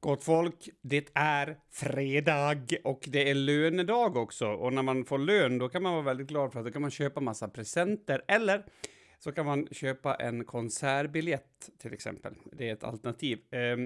Gott 0.00 0.24
folk, 0.24 0.68
det 0.82 1.08
är 1.14 1.58
fredag 1.70 2.58
och 2.84 3.04
det 3.08 3.30
är 3.30 3.34
lönedag 3.34 4.16
också. 4.16 4.46
Och 4.46 4.72
när 4.72 4.82
man 4.82 5.04
får 5.04 5.18
lön 5.18 5.58
då 5.58 5.68
kan 5.68 5.82
man 5.82 5.92
vara 5.92 6.02
väldigt 6.02 6.26
glad 6.26 6.52
för 6.52 6.60
att 6.60 6.66
då 6.66 6.72
kan 6.72 6.82
man 6.82 6.90
köpa 6.90 7.20
massa 7.20 7.48
presenter. 7.48 8.24
Eller 8.28 8.66
så 9.18 9.32
kan 9.32 9.46
man 9.46 9.68
köpa 9.70 10.14
en 10.14 10.44
konsertbiljett 10.44 11.70
till 11.78 11.92
exempel. 11.92 12.34
Det 12.52 12.68
är 12.68 12.72
ett 12.72 12.84
alternativ. 12.84 13.54
Eh, 13.54 13.76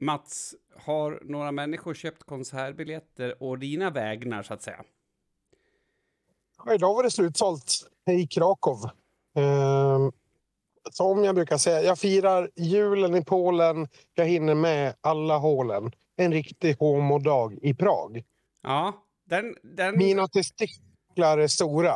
Mats, 0.00 0.54
har 0.76 1.22
några 1.24 1.52
människor 1.52 1.94
köpt 1.94 2.22
konsertbiljetter 2.22 3.42
och 3.42 3.58
dina 3.58 3.90
vägnar 3.90 4.42
så 4.42 4.54
att 4.54 4.62
säga? 4.62 4.84
Ja, 6.64 6.74
idag 6.74 6.94
var 6.94 7.02
det 7.02 7.10
slutsålt 7.10 7.90
i 8.10 8.26
Krakow. 8.26 8.84
Eh, 9.36 9.98
som 10.90 11.24
jag 11.24 11.34
brukar 11.34 11.58
säga, 11.58 11.82
jag 11.82 11.98
firar 11.98 12.50
julen 12.56 13.14
i 13.14 13.24
Polen. 13.24 13.88
Jag 14.14 14.26
hinner 14.26 14.54
med 14.54 14.94
alla 15.00 15.38
hålen. 15.38 15.92
En 16.16 16.32
riktig 16.32 16.76
homodag 16.78 17.58
i 17.62 17.74
Prag. 17.74 18.24
Ja, 18.62 18.92
den... 19.24 19.56
den... 19.62 19.98
Mina 19.98 20.28
testiklar 20.28 21.38
är 21.38 21.48
stora. 21.48 21.94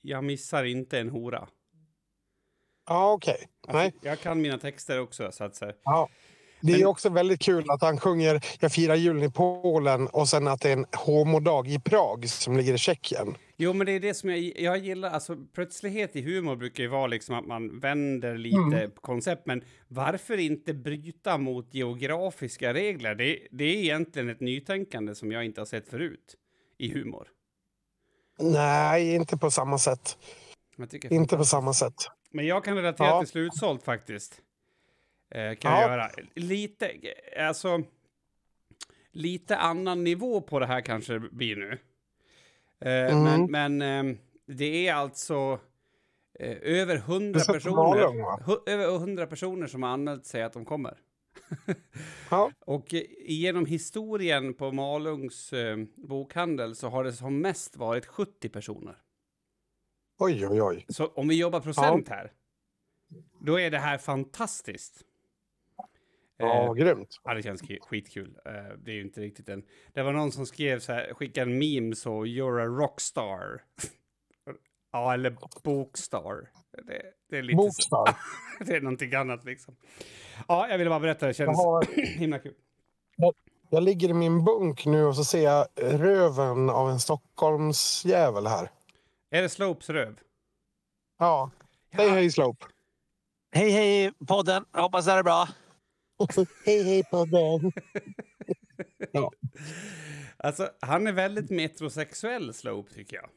Jag 0.00 0.24
missar 0.24 0.64
inte 0.64 0.98
en 0.98 1.10
hora. 1.10 1.48
Ja, 2.86 3.12
okej. 3.12 3.48
Okay. 3.68 3.84
Alltså, 3.84 3.98
jag 4.02 4.20
kan 4.20 4.42
mina 4.42 4.58
texter 4.58 5.00
också. 5.00 5.32
Så 5.32 5.44
att, 5.44 5.56
så 5.56 5.72
Ja. 5.84 6.08
Det 6.60 6.72
är 6.72 6.86
också 6.86 7.08
väldigt 7.08 7.42
kul 7.42 7.70
att 7.70 7.82
han 7.82 8.00
sjunger 8.00 8.44
Jag 8.60 8.72
firar 8.72 8.94
julen 8.94 9.22
i 9.22 9.30
Polen 9.30 10.06
och 10.06 10.28
sen 10.28 10.48
att 10.48 10.60
det 10.60 10.68
är 10.68 10.72
en 10.72 10.86
homodag 10.96 11.68
i 11.68 11.80
Prag 11.80 12.28
som 12.28 12.56
ligger 12.56 12.74
i 12.74 12.78
Tjeckien. 12.78 13.36
Jo, 13.56 13.72
men 13.72 13.86
det 13.86 13.92
är 13.92 14.00
det 14.00 14.14
som 14.14 14.30
jag, 14.30 14.60
jag 14.60 14.78
gillar. 14.78 15.10
Alltså, 15.10 15.36
plötslighet 15.36 16.16
i 16.16 16.22
humor 16.22 16.56
brukar 16.56 16.82
ju 16.82 16.88
vara 16.88 17.06
liksom 17.06 17.34
att 17.34 17.46
man 17.46 17.80
vänder 17.80 18.38
lite 18.38 18.56
mm. 18.56 18.90
på 18.90 19.00
koncept. 19.00 19.46
Men 19.46 19.64
varför 19.88 20.38
inte 20.38 20.74
bryta 20.74 21.38
mot 21.38 21.74
geografiska 21.74 22.74
regler? 22.74 23.14
Det, 23.14 23.38
det 23.50 23.64
är 23.64 23.76
egentligen 23.76 24.28
ett 24.28 24.40
nytänkande 24.40 25.14
som 25.14 25.32
jag 25.32 25.44
inte 25.44 25.60
har 25.60 25.66
sett 25.66 25.88
förut 25.88 26.36
i 26.78 26.92
humor. 26.92 27.28
Nej, 28.38 29.14
inte 29.14 29.36
på 29.36 29.50
samma 29.50 29.78
sätt. 29.78 30.18
Inte 31.10 31.36
på 31.36 31.44
samma 31.44 31.72
sätt. 31.72 31.94
Men 32.30 32.46
jag 32.46 32.64
kan 32.64 32.76
relatera 32.76 33.08
ja. 33.08 33.20
till 33.20 33.28
slutsålt 33.28 33.82
faktiskt. 33.82 34.40
Eh, 35.30 35.54
kan 35.54 35.72
ja. 35.72 35.80
jag 35.80 35.90
göra. 35.90 36.10
Lite, 36.34 36.90
alltså... 37.38 37.82
Lite 39.16 39.56
annan 39.56 40.04
nivå 40.04 40.40
på 40.40 40.58
det 40.58 40.66
här 40.66 40.80
kanske 40.80 41.12
det 41.12 41.20
blir 41.20 41.56
nu. 41.56 41.78
Eh, 42.84 43.12
mm. 43.12 43.22
Men, 43.22 43.78
men 43.78 44.08
eh, 44.10 44.16
det 44.46 44.88
är 44.88 44.94
alltså 44.94 45.58
eh, 46.38 46.56
över 46.62 46.96
hundra 46.96 47.40
personer, 47.40 47.98
över 48.66 48.98
hundra 48.98 49.26
personer 49.26 49.66
som 49.66 49.82
har 49.82 49.90
anmält 49.90 50.26
sig 50.26 50.42
att 50.42 50.52
de 50.52 50.64
kommer. 50.64 50.98
ja. 52.30 52.50
Och 52.60 52.94
genom 53.26 53.66
historien 53.66 54.54
på 54.54 54.72
Malungs 54.72 55.52
eh, 55.52 55.76
bokhandel 55.94 56.74
så 56.74 56.88
har 56.88 57.04
det 57.04 57.12
som 57.12 57.40
mest 57.40 57.76
varit 57.76 58.06
70 58.06 58.48
personer. 58.48 58.96
Oj, 60.18 60.46
oj, 60.46 60.62
oj. 60.62 60.86
Så 60.88 61.06
om 61.06 61.28
vi 61.28 61.38
jobbar 61.38 61.60
procent 61.60 62.06
ja. 62.08 62.14
här, 62.14 62.32
då 63.40 63.60
är 63.60 63.70
det 63.70 63.78
här 63.78 63.98
fantastiskt. 63.98 65.04
Ja, 66.36 66.64
eh, 66.64 66.74
grymt. 66.74 67.20
Ja, 67.24 67.34
det 67.34 67.42
känns 67.42 67.62
skitkul. 67.80 68.38
Eh, 68.44 68.52
det 68.78 68.90
är 68.90 68.94
ju 68.94 69.02
inte 69.02 69.20
riktigt 69.20 69.48
en... 69.48 69.64
Det 69.92 70.02
var 70.02 70.12
någon 70.12 70.32
som 70.32 70.46
skrev 70.46 70.78
så 70.78 70.92
här, 70.92 71.14
skickade 71.14 71.50
en 71.50 71.58
meme 71.58 71.94
så, 71.94 72.24
you're 72.24 72.62
a 72.62 72.66
rockstar. 72.66 73.62
ja, 74.92 75.14
eller 75.14 75.36
bokstar. 75.62 76.50
Det, 76.86 77.02
det 77.30 77.38
är 77.38 77.42
lite 77.42 77.56
Bokstar? 77.56 78.06
Så, 78.58 78.64
det 78.64 78.76
är 78.76 78.80
någonting 78.80 79.14
annat 79.14 79.44
liksom. 79.44 79.76
Ja, 80.48 80.68
jag 80.68 80.78
ville 80.78 80.90
bara 80.90 81.00
berätta, 81.00 81.26
det 81.26 81.34
känns 81.34 81.58
har... 81.58 81.84
himla 82.18 82.38
kul. 82.38 82.54
Jag, 83.16 83.34
jag 83.70 83.82
ligger 83.82 84.08
i 84.08 84.14
min 84.14 84.44
bunk 84.44 84.86
nu 84.86 85.04
och 85.04 85.16
så 85.16 85.24
ser 85.24 85.44
jag 85.44 85.66
röven 85.76 86.70
av 86.70 86.90
en 86.90 87.00
Stockholmsjävel 87.00 88.46
här. 88.46 88.70
Är 89.30 89.42
det 89.42 89.48
Slopes 89.48 89.90
röv? 89.90 90.18
Ja. 91.18 91.50
Hej, 91.90 92.08
hej 92.08 92.30
Slope. 92.30 92.66
Hej, 93.52 93.70
hej 93.70 94.12
podden. 94.26 94.64
Jag 94.72 94.82
hoppas 94.82 95.04
det 95.04 95.12
är 95.12 95.22
bra. 95.22 95.48
Hej, 96.64 96.82
hej 96.84 97.04
podden. 97.10 97.72
ja. 99.12 99.30
Alltså, 100.36 100.70
han 100.80 101.06
är 101.06 101.12
väldigt 101.12 101.50
metrosexuell, 101.50 102.54
Slope, 102.54 102.94
tycker 102.94 103.16
jag. 103.16 103.28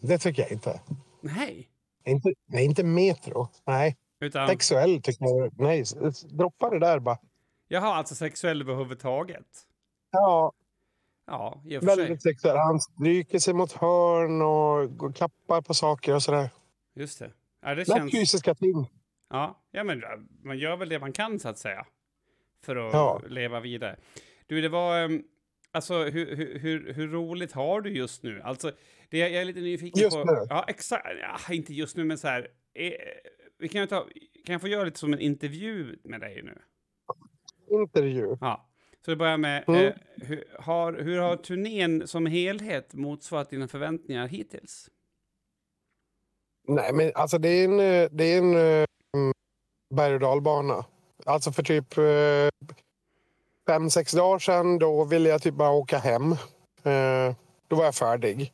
Det 0.00 0.18
tycker 0.18 0.42
jag 0.42 0.52
inte. 0.52 0.80
Nej. 1.20 1.68
Inte, 2.04 2.34
nej, 2.46 2.64
inte 2.64 2.84
metro. 2.84 3.48
Nej. 3.64 3.96
Utan... 4.20 4.48
Sexuell 4.48 5.02
tycker 5.02 5.24
jag. 5.24 5.60
Nej, 5.60 5.84
droppa 6.30 6.70
det 6.70 6.78
där 6.78 6.98
bara. 6.98 7.18
Jaha, 7.68 7.94
alltså 7.94 8.14
sexuell 8.14 8.60
överhuvudtaget? 8.60 9.46
Ja. 10.10 10.52
Ja, 11.26 11.62
i 11.64 11.76
och 11.76 11.80
för 11.80 11.86
Väldigt 11.86 12.22
sig. 12.22 12.32
sexuell. 12.32 12.56
Han 12.56 12.80
stryker 12.80 13.38
sig 13.38 13.54
mot 13.54 13.72
hörn 13.72 14.42
och 14.42 15.16
klappar 15.16 15.62
på 15.62 15.74
saker 15.74 16.14
och 16.14 16.22
sådär. 16.22 16.50
Just 16.94 17.18
det. 17.18 17.32
Ja, 17.62 17.74
det 17.74 17.84
känns... 17.84 18.12
fysiska 18.12 18.54
ting. 18.54 18.90
Ja, 19.30 19.62
ja, 19.70 19.84
men 19.84 20.02
man 20.42 20.58
gör 20.58 20.76
väl 20.76 20.88
det 20.88 20.98
man 20.98 21.12
kan 21.12 21.38
så 21.38 21.48
att 21.48 21.58
säga. 21.58 21.86
För 22.64 22.76
att 22.76 22.92
ja. 22.92 23.22
leva 23.28 23.60
vidare. 23.60 23.96
Du, 24.46 24.60
det 24.60 24.68
var... 24.68 25.04
Um, 25.04 25.24
alltså, 25.70 26.04
hur, 26.04 26.36
hur, 26.36 26.92
hur, 26.92 27.08
roligt 27.08 27.52
har 27.52 27.80
du 27.80 27.90
just 27.90 28.22
nu? 28.22 28.40
Alltså, 28.42 28.72
det 29.10 29.18
jag, 29.18 29.30
jag 29.30 29.40
är 29.40 29.44
lite 29.44 29.60
nyfiken 29.60 30.02
just 30.02 30.16
på... 30.16 30.24
Nu. 30.24 30.46
Ja, 30.48 30.64
exakt. 30.68 31.06
Ja, 31.22 31.54
inte 31.54 31.74
just 31.74 31.96
nu, 31.96 32.04
men 32.04 32.18
så 32.18 32.28
här. 32.28 32.48
Är, 32.74 32.96
vi 33.58 33.68
kan, 33.68 33.88
ta, 33.88 34.08
kan 34.44 34.52
jag 34.52 34.60
få 34.60 34.68
göra 34.68 34.84
lite 34.84 34.98
som 34.98 35.12
en 35.12 35.20
intervju 35.20 35.96
med 36.04 36.20
dig 36.20 36.42
nu? 36.42 36.58
Intervju? 37.70 38.36
Ja. 38.40 38.70
Så 39.04 39.10
det 39.10 39.16
börjar 39.16 39.38
med, 39.38 39.64
mm. 39.68 39.86
eh, 39.86 39.92
hur, 40.16 40.44
har, 40.58 40.92
hur 40.92 41.18
har 41.18 41.36
turnén 41.36 42.06
som 42.06 42.26
helhet 42.26 42.94
motsvarat 42.94 43.50
dina 43.50 43.68
förväntningar 43.68 44.28
hittills? 44.28 44.90
Nej, 46.68 46.92
men 46.92 47.12
alltså 47.14 47.38
det 47.38 47.48
är 47.48 47.64
en, 47.64 47.76
det 48.16 48.24
är 48.24 48.38
en 48.38 48.54
um, 48.54 48.86
berg 49.94 50.14
och 50.14 50.20
dalbana. 50.20 50.84
Alltså 51.26 51.52
för 51.52 51.62
typ 51.62 51.98
uh, 51.98 52.48
fem, 53.66 53.90
sex 53.90 54.12
dagar 54.12 54.38
sedan, 54.38 54.78
då 54.78 55.04
ville 55.04 55.28
jag 55.28 55.42
typ 55.42 55.54
bara 55.54 55.70
åka 55.70 55.98
hem. 55.98 56.32
Uh, 56.86 57.34
då 57.68 57.76
var 57.76 57.84
jag 57.84 57.94
färdig. 57.94 58.52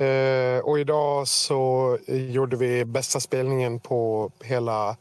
Uh, 0.00 0.58
och 0.58 0.78
idag 0.78 1.28
så 1.28 1.98
gjorde 2.06 2.56
vi 2.56 2.84
bästa 2.84 3.20
spelningen 3.20 3.80
på 3.80 4.32
hela, 4.40 4.96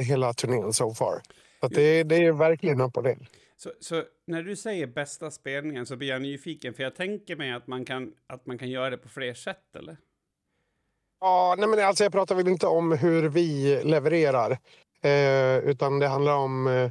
hela 0.00 0.32
turnén 0.32 0.72
so 0.72 0.94
far. 0.94 1.22
Så 1.60 1.68
det, 1.68 2.02
det 2.02 2.16
är 2.16 2.32
verkligen 2.32 2.80
upp 2.80 2.96
och 2.96 3.04
ner. 3.04 3.28
Så, 3.56 3.72
så, 3.80 4.04
när 4.26 4.42
du 4.42 4.56
säger 4.56 4.86
bästa 4.86 5.30
spelningen 5.30 5.86
så 5.86 5.96
blir 5.96 6.08
jag 6.08 6.22
nyfiken, 6.22 6.74
för 6.74 6.82
jag 6.82 6.94
tänker 6.94 7.36
mig 7.36 7.52
att 7.52 7.66
man 7.66 7.84
kan, 7.84 8.14
att 8.26 8.46
man 8.46 8.58
kan 8.58 8.70
göra 8.70 8.90
det 8.90 8.96
på 8.96 9.08
fler 9.08 9.34
sätt, 9.34 9.76
eller? 9.76 9.96
Ja, 11.20 11.54
nej 11.58 11.68
men 11.68 11.86
alltså 11.86 12.04
jag 12.04 12.12
pratar 12.12 12.34
väl 12.34 12.48
inte 12.48 12.66
om 12.66 12.92
hur 12.92 13.28
vi 13.28 13.80
levererar. 13.84 14.58
Eh, 15.02 15.58
utan 15.58 15.98
det 15.98 16.08
handlar 16.08 16.36
om 16.36 16.66
eh, 16.66 16.90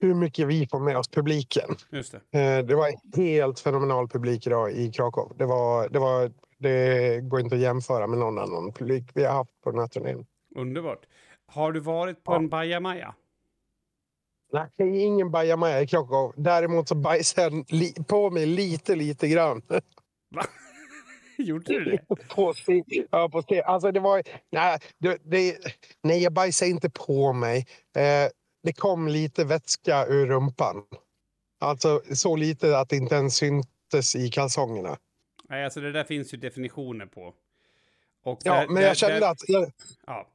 hur 0.00 0.14
mycket 0.14 0.46
vi 0.46 0.66
får 0.66 0.80
med 0.80 0.96
oss 0.96 1.08
publiken. 1.08 1.76
Just 1.90 2.14
det. 2.30 2.38
Eh, 2.40 2.66
det 2.66 2.74
var 2.74 3.16
helt 3.16 3.60
fenomenal 3.60 4.08
publik 4.08 4.46
idag 4.46 4.72
i 4.72 4.92
Krakow. 4.92 5.32
Det, 5.36 5.46
var, 5.46 5.88
det, 5.88 5.98
var, 5.98 6.32
det 6.58 7.20
går 7.20 7.40
inte 7.40 7.54
att 7.54 7.60
jämföra 7.60 8.06
med 8.06 8.18
någon 8.18 8.38
annan 8.38 8.72
publik 8.72 9.10
vi 9.14 9.24
har 9.24 9.32
haft 9.32 9.60
på 9.64 9.70
den 9.70 9.80
här 9.80 9.86
turnén. 9.86 10.26
Underbart. 10.54 11.06
Har 11.46 11.72
du 11.72 11.80
varit 11.80 12.24
på 12.24 12.32
ja. 12.32 12.36
en 12.36 12.48
bajamaja? 12.48 13.14
Nej, 14.52 15.04
ingen 15.04 15.30
bajamaja 15.30 15.82
i 15.82 15.86
Krakow. 15.86 16.32
Däremot 16.36 16.88
så 16.88 16.94
bajsade 16.94 17.64
jag 17.68 18.06
på 18.06 18.30
mig 18.30 18.46
lite, 18.46 18.96
lite 18.96 19.28
grann. 19.28 19.62
Va? 20.30 20.42
Gjorde 21.42 21.78
du 21.78 21.84
det? 21.84 21.98
på. 22.28 22.54
Ja, 23.10 23.28
på 23.28 23.42
scen. 23.42 23.62
Alltså 23.64 23.92
det 23.92 24.00
var... 24.00 24.22
Nej, 24.50 24.78
det, 24.98 25.18
det, 25.24 25.58
nej, 26.02 26.22
jag 26.22 26.32
bajsade 26.32 26.70
inte 26.70 26.90
på 26.90 27.32
mig. 27.32 27.66
Eh, 27.96 28.30
det 28.62 28.72
kom 28.72 29.08
lite 29.08 29.44
vätska 29.44 30.06
ur 30.06 30.26
rumpan. 30.26 30.82
Alltså 31.58 32.02
så 32.14 32.36
lite 32.36 32.78
att 32.78 32.88
det 32.88 32.96
inte 32.96 33.14
ens 33.14 33.36
syntes 33.36 34.16
i 34.16 34.28
kalsongerna. 34.28 34.98
Nej, 35.48 35.64
alltså 35.64 35.80
det 35.80 35.92
där 35.92 36.04
finns 36.04 36.34
ju 36.34 36.38
definitioner 36.38 37.06
på. 37.06 37.34
Och 38.22 38.38
ja, 38.44 38.54
där, 38.54 38.68
men 38.68 38.82
jag 38.82 38.90
där, 38.90 38.94
kände 38.94 39.20
där, 39.20 39.30
att... 39.30 39.48
Jag, 39.48 39.72
ja. 40.06 40.28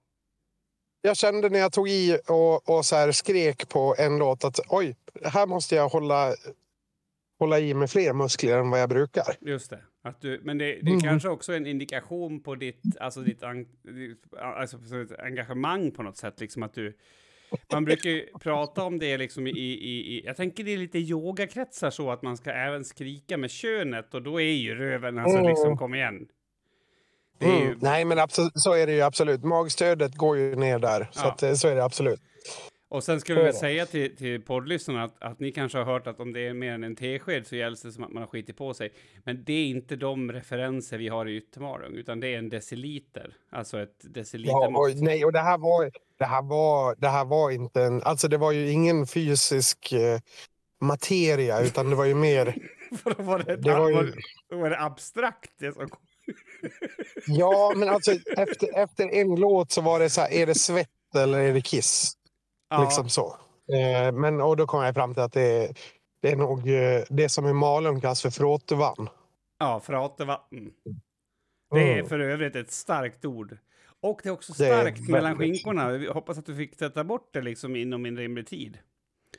Jag 1.01 1.17
kände 1.17 1.49
när 1.49 1.59
jag 1.59 1.73
tog 1.73 1.89
i 1.89 2.19
och, 2.27 2.69
och 2.69 2.85
så 2.85 2.95
här 2.95 3.11
skrek 3.11 3.69
på 3.69 3.95
en 3.97 4.17
låt 4.17 4.43
att 4.43 4.59
oj, 4.69 4.95
här 5.23 5.45
måste 5.45 5.75
jag 5.75 5.89
hålla, 5.89 6.35
hålla 7.39 7.59
i 7.59 7.73
med 7.73 7.91
fler 7.91 8.13
muskler 8.13 8.57
än 8.57 8.69
vad 8.69 8.81
jag 8.81 8.89
brukar. 8.89 9.37
Just 9.41 9.69
det. 9.69 9.79
Att 10.03 10.21
du, 10.21 10.41
men 10.43 10.57
det, 10.57 10.65
det 10.65 10.89
är 10.89 10.93
mm. 10.93 11.01
kanske 11.01 11.29
också 11.29 11.53
en 11.53 11.67
indikation 11.67 12.39
på 12.39 12.55
ditt, 12.55 12.81
alltså 12.99 13.21
ditt, 13.21 13.43
alltså 14.39 14.77
engagemang 15.19 15.91
på 15.91 16.03
något 16.03 16.17
sätt. 16.17 16.39
Liksom 16.39 16.63
att 16.63 16.73
du, 16.73 16.97
man 17.71 17.85
brukar 17.85 18.09
ju 18.09 18.27
prata 18.39 18.83
om 18.83 18.99
det 18.99 19.17
liksom 19.17 19.47
i, 19.47 19.51
i, 19.51 20.17
i, 20.17 20.23
jag 20.25 20.35
tänker 20.37 20.63
det 20.63 20.73
är 20.73 20.77
lite 20.77 20.99
yogakretsar 20.99 21.89
så 21.89 22.11
att 22.11 22.21
man 22.21 22.37
ska 22.37 22.51
även 22.51 22.85
skrika 22.85 23.37
med 23.37 23.51
könet 23.51 24.13
och 24.13 24.21
då 24.21 24.41
är 24.41 24.53
ju 24.53 24.75
röven, 24.75 25.17
alltså 25.17 25.37
mm. 25.37 25.49
liksom 25.49 25.77
kom 25.77 25.95
igen. 25.95 26.27
Är 27.39 27.47
ju, 27.47 27.65
Mm. 27.65 27.77
Nej, 27.81 28.05
men 28.05 28.19
absolut, 28.19 28.51
så 28.55 28.73
är 28.73 28.87
det 28.87 28.93
ju 28.93 29.01
absolut. 29.01 29.43
Magstödet 29.43 30.15
går 30.15 30.37
ju 30.37 30.55
ner 30.55 30.79
där. 30.79 31.09
Så, 31.11 31.21
Ja. 31.25 31.31
att, 31.31 31.59
så 31.59 31.67
är 31.67 31.75
det 31.75 31.83
absolut. 31.83 32.19
Och 32.91 33.03
sen 33.03 33.21
ska 33.21 33.33
Så 33.33 33.39
vi 33.39 33.43
väl 33.45 33.53
säga 33.53 33.85
till, 33.85 34.15
till 34.15 34.41
poddlyssnarna 34.41 35.03
att, 35.03 35.15
att 35.23 35.39
ni 35.39 35.51
kanske 35.51 35.77
har 35.77 35.85
hört 35.85 36.07
att 36.07 36.19
om 36.19 36.33
det 36.33 36.47
är 36.47 36.53
mer 36.53 36.71
än 36.73 36.83
en 36.83 36.95
tesked 36.95 37.47
så 37.47 37.55
gälls 37.55 37.81
det 37.81 37.91
som 37.91 38.03
att 38.03 38.11
man 38.11 38.23
har 38.23 38.27
skitit 38.27 38.57
på 38.57 38.73
sig. 38.73 38.93
Men 39.23 39.43
det 39.43 39.53
är 39.53 39.65
inte 39.65 39.95
de 39.95 40.31
referenser 40.31 40.97
vi 40.97 41.07
har 41.07 41.25
i 41.27 41.37
Yttermalung, 41.37 41.95
utan 41.95 42.19
det 42.19 42.27
är 42.27 42.37
en 42.37 42.49
deciliter. 42.49 43.33
Alltså 43.51 43.79
ett 43.81 43.95
Ja, 44.03 44.09
decilitermått. 44.09 44.89
och, 44.95 45.01
nej, 45.03 45.25
och 45.25 45.33
det 45.33 45.39
här 45.39 45.57
var, 45.57 45.91
det 46.19 46.25
här 46.25 46.41
var, 46.41 46.95
det 46.97 47.07
här 47.07 47.25
var 47.25 47.51
inte 47.51 47.83
en... 47.83 48.03
Alltså 48.03 48.27
det 48.27 48.37
var 48.37 48.51
ju 48.51 48.71
ingen 48.71 49.07
fysisk 49.07 49.91
eh, 49.91 50.19
materia, 50.81 51.61
utan 51.61 51.89
det 51.89 51.95
var 51.95 52.05
ju 52.05 52.15
mer... 52.15 52.55
Var, 53.17 53.39
det, 53.39 53.55
Det 53.57 53.73
var 53.73 53.89
ju- 53.89 54.13
var 54.49 54.69
det 54.69 54.79
abstrakt 54.79 55.51
det 55.59 55.73
som 55.73 55.89
kom? 55.89 55.99
Ja, 57.27 57.73
men 57.75 57.89
alltså 57.89 58.11
efter, 58.37 58.77
efter 58.83 59.09
en 59.13 59.35
låt 59.35 59.71
så 59.71 59.81
var 59.81 59.99
det 59.99 60.09
så 60.09 60.21
här, 60.21 60.31
är 60.31 60.45
det 60.45 60.55
svett 60.55 60.87
eller 61.15 61.39
är 61.39 61.53
det 61.53 61.61
kiss? 61.61 62.13
Ja, 62.71 62.83
Liksom 62.83 63.09
så. 63.09 63.35
Eh, 63.73 64.11
men, 64.11 64.41
och 64.41 64.57
då 64.57 64.67
kom 64.67 64.83
jag 64.83 64.93
fram 64.95 65.13
till 65.13 65.23
att 65.23 65.33
det, 65.33 65.73
det 66.21 66.31
är 66.31 66.35
nog 66.35 66.69
eh, 66.69 67.01
det 67.09 67.29
som 67.29 67.47
i 67.47 67.53
Malung 67.53 68.01
kallas 68.01 68.21
för 68.21 68.29
fråtevann. 68.29 69.09
ja 69.59 69.79
fratevatten. 69.79 70.71
Det 71.71 71.79
är 71.91 71.93
Mm. 71.93 72.05
för 72.09 72.19
övrigt 72.19 72.55
ett 72.55 72.71
starkt 72.71 73.25
ord. 73.25 73.57
Och 74.01 74.19
det 74.23 74.29
är 74.29 74.33
också 74.33 74.53
Det 74.57 74.67
är 74.67 74.81
starkt 74.81 75.09
mellan 75.09 75.37
skinkorna. 75.37 75.91
Jag 75.91 76.13
hoppas 76.13 76.37
att 76.37 76.45
du 76.45 76.55
fick 76.55 76.79
sätta 76.79 77.03
bort 77.03 77.29
det 77.33 77.41
liksom 77.41 77.75
inom 77.75 78.05
en 78.05 78.17
rimlig 78.17 78.47
tid. 78.47 78.77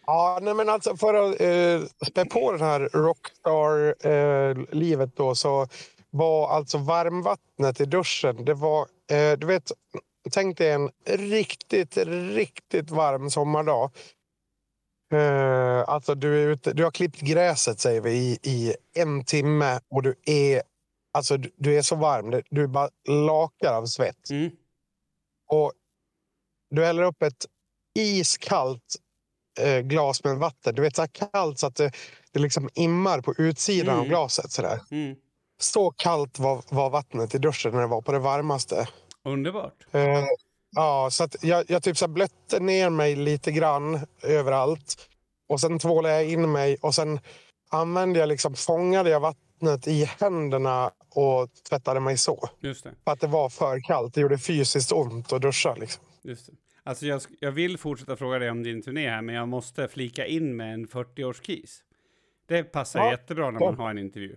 Ja, 0.07 0.39
nej, 0.43 0.55
men 0.55 0.69
alltså 0.69 0.97
för 0.97 1.15
att 1.15 1.41
eh, 1.41 1.81
spä 2.09 2.25
på 2.25 2.53
det 2.53 2.65
här 2.65 2.81
rockstar-livet 2.93 5.17
då 5.17 5.35
så 5.35 5.67
var 6.11 6.49
alltså 6.49 6.79
varmvattnet 6.79 7.81
i 7.81 7.85
duschen, 7.85 8.45
det 8.45 8.55
var, 8.55 8.81
eh, 9.11 9.39
du 9.39 9.47
vet, 9.47 9.73
tänk 10.31 10.59
dig 10.59 10.71
en 10.71 10.91
riktigt, 11.07 11.97
riktigt 11.97 12.91
varm 12.91 13.31
sommardag. 13.31 13.91
Eh, 15.13 15.85
alltså 15.89 16.15
du, 16.15 16.43
är 16.43 16.49
ute, 16.49 16.73
du 16.73 16.85
har 16.85 16.91
klippt 16.91 17.21
gräset 17.21 17.81
säger 17.81 18.01
vi 18.01 18.11
i, 18.13 18.39
i 18.43 18.75
en 18.95 19.25
timme 19.25 19.81
och 19.89 20.03
du 20.03 20.15
är, 20.25 20.63
alltså, 21.13 21.37
du, 21.37 21.51
du 21.57 21.79
är 21.79 21.83
så 21.83 21.97
varm, 21.97 22.31
du, 22.31 22.43
du 22.51 22.67
bara 22.67 22.89
lakar 23.09 23.73
av 23.75 23.87
svett. 23.87 24.31
Mm. 24.31 24.51
Och 25.49 25.73
du 26.71 26.85
häller 26.85 27.03
upp 27.03 27.23
ett 27.23 27.47
iskallt 27.95 28.97
eh, 29.61 29.79
glas 29.79 30.25
med 30.25 30.37
vatten. 30.37 30.75
Du 30.75 30.83
vet 30.83 30.97
så 30.97 31.07
kallt 31.09 31.59
så 31.59 31.67
att 31.67 31.77
det, 31.77 31.93
det 32.33 32.39
liksom 32.39 32.69
immar 32.75 33.21
på 33.21 33.35
utsidan 33.39 33.95
av 33.95 33.99
Mm. 33.99 34.09
glaset. 34.09 34.53
Så, 34.53 34.63
där. 34.63 34.81
Mm. 34.91 35.17
så 35.61 35.91
kallt 35.91 36.39
var, 36.39 36.63
var 36.69 36.91
vattnet 36.91 37.35
i 37.35 37.39
duschen 37.39 37.73
när 37.73 37.81
det 37.81 37.87
var 37.87 38.03
på 38.03 38.13
det 38.13 38.19
varmaste. 38.19 38.89
Underbart. 39.25 39.87
Eh, 39.93 40.25
ja, 40.71 41.09
så 41.11 41.29
jag, 41.43 41.65
jag 41.71 41.83
typ 41.83 41.97
så 41.97 42.09
blötte 42.09 42.61
ner 42.61 42.91
mig 42.91 43.17
lite 43.17 43.53
grann 43.53 44.01
överallt. 44.23 45.09
Och 45.49 45.61
sen 45.61 45.79
tvålade 45.79 46.15
jag 46.15 46.29
in 46.31 46.53
mig 46.53 46.77
och 46.81 46.95
sen 46.95 47.21
använde 47.71 48.19
jag 48.19 48.29
liksom, 48.29 48.55
fångade 48.55 49.11
jag 49.11 49.21
vattnet 49.21 49.89
i 49.89 50.05
händerna 50.05 50.91
och 51.15 51.49
tvättade 51.69 52.01
mig 52.01 52.19
så. 52.19 52.49
Just 52.61 52.85
det. 52.85 52.91
För 53.05 53.13
att 53.13 53.21
det 53.21 53.27
var 53.27 53.49
för 53.49 53.81
kallt. 53.81 54.15
Det 54.15 54.21
gjorde 54.21 54.39
fysiskt 54.39 54.93
ont 54.93 55.33
att 55.33 55.43
duscha. 55.43 55.75
Liksom. 55.75 56.05
Just 56.23 56.47
det. 56.47 56.53
Alltså 56.85 57.07
jag, 57.07 57.21
jag 57.41 57.53
vill 57.53 57.79
fortsätta 57.79 58.17
fråga 58.17 58.39
dig 58.39 58.51
om 58.51 58.63
din 58.63 58.83
turné 58.83 59.09
här, 59.11 59.23
men 59.23 59.35
jag 59.35 59.49
måste 59.49 59.89
flika 59.89 60.27
in 60.27 60.57
med 60.57 60.75
en 60.75 60.87
40-årskris. 60.89 61.71
Det 62.49 62.63
passar 62.63 63.01
Ja. 63.01 63.11
jättebra 63.11 63.51
när 63.51 63.61
man 63.61 63.77
har 63.77 63.91
en 63.91 63.99
intervju. 63.99 64.37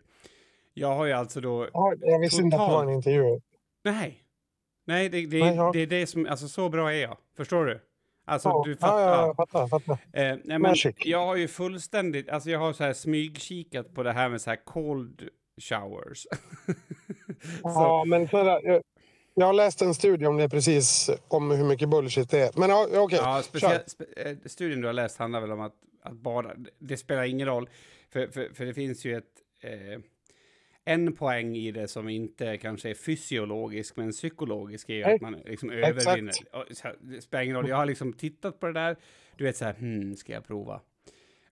Jag 0.73 0.95
har 0.95 1.05
ju 1.05 1.11
alltså 1.11 1.41
då... 1.41 1.69
Ja, 1.73 1.93
jag 1.99 2.19
visste 2.19 2.41
inte 2.41 2.57
att 2.57 2.67
det 2.69 2.73
var 2.73 2.83
en 2.83 2.89
intervju. 2.89 3.39
Nej. 3.83 4.24
Nej, 4.85 5.09
det, 5.09 5.25
det, 5.25 5.39
Nej, 5.39 5.55
ja. 5.55 5.71
det 5.73 5.79
är 5.79 5.87
det 5.87 6.07
som... 6.07 6.25
Alltså 6.25 6.47
så 6.47 6.69
bra 6.69 6.93
är 6.93 7.01
jag. 7.01 7.17
Förstår 7.37 7.65
du? 7.65 7.79
Alltså 8.25 8.49
Ja, 8.49 8.63
du 8.65 8.75
fattar. 8.75 9.01
Ja, 9.01 9.15
ja, 9.15 9.25
jag 9.25 9.35
fattar. 9.35 9.59
Jag 9.59 9.69
fattar. 9.69 9.93
Eh, 9.93 10.37
nej, 10.43 10.59
men 10.59 10.75
jag 10.97 11.25
har 11.25 11.35
ju 11.35 11.47
fullständigt... 11.47 12.29
Alltså 12.29 12.49
jag 12.49 12.59
har 12.59 12.73
så 12.73 12.83
här 12.83 12.93
smygkikat 12.93 13.93
på 13.93 14.03
det 14.03 14.11
här 14.11 14.29
med 14.29 14.41
så 14.41 14.49
här 14.49 14.65
cold 14.65 15.29
showers. 15.61 16.27
Ja, 17.63 18.03
men 18.05 18.27
för, 18.27 18.45
jag, 18.45 18.81
jag 19.33 19.45
har 19.45 19.53
läst 19.53 19.81
en 19.81 19.93
studie 19.93 20.25
om 20.25 20.37
det 20.37 20.49
precis, 20.49 21.09
om 21.27 21.51
hur 21.51 21.65
mycket 21.65 21.89
bullshit 21.89 22.29
det 22.29 22.39
är. 22.39 22.59
Men 22.59 22.69
ja, 22.69 22.87
okej, 22.93 23.19
Ja, 23.21 23.35
kör. 23.35 23.41
speciellt, 23.41 23.89
spe, 23.89 24.05
eh, 24.15 24.37
studien 24.45 24.81
du 24.81 24.87
har 24.87 24.93
läst 24.93 25.17
handlar 25.17 25.41
väl 25.41 25.51
om 25.51 25.61
att, 25.61 25.75
att 26.01 26.13
bada. 26.13 26.51
Det 26.79 26.97
spelar 26.97 27.23
ingen 27.23 27.47
roll, 27.47 27.69
för, 28.09 28.27
för, 28.27 28.49
för 28.53 28.65
det 28.65 28.73
finns 28.73 29.05
ju 29.05 29.17
ett... 29.17 29.23
Eh, 29.61 29.99
en 30.85 31.13
poäng 31.13 31.55
i 31.55 31.71
det 31.71 31.87
som 31.87 32.09
inte 32.09 32.57
kanske 32.57 32.89
är 32.89 32.93
fysiologisk, 32.93 33.95
men 33.97 34.11
psykologisk, 34.11 34.89
är 34.89 34.93
ju 34.93 35.03
Nej, 35.03 35.15
att 35.15 35.21
man 35.21 35.33
liksom 35.33 35.69
exakt. 35.69 36.07
övervinner. 36.07 36.33
Och 36.51 36.65
Det 37.01 37.21
spelar 37.21 37.43
ingen 37.43 37.55
roll, 37.55 37.69
jag 37.69 37.75
har 37.75 37.85
liksom 37.85 38.13
tittat 38.13 38.59
på 38.59 38.65
det 38.67 38.73
där, 38.73 38.95
du 39.37 39.43
vet 39.43 39.57
så 39.57 39.65
här, 39.65 39.73
hmm, 39.73 40.15
ska 40.15 40.33
jag 40.33 40.47
prova? 40.47 40.81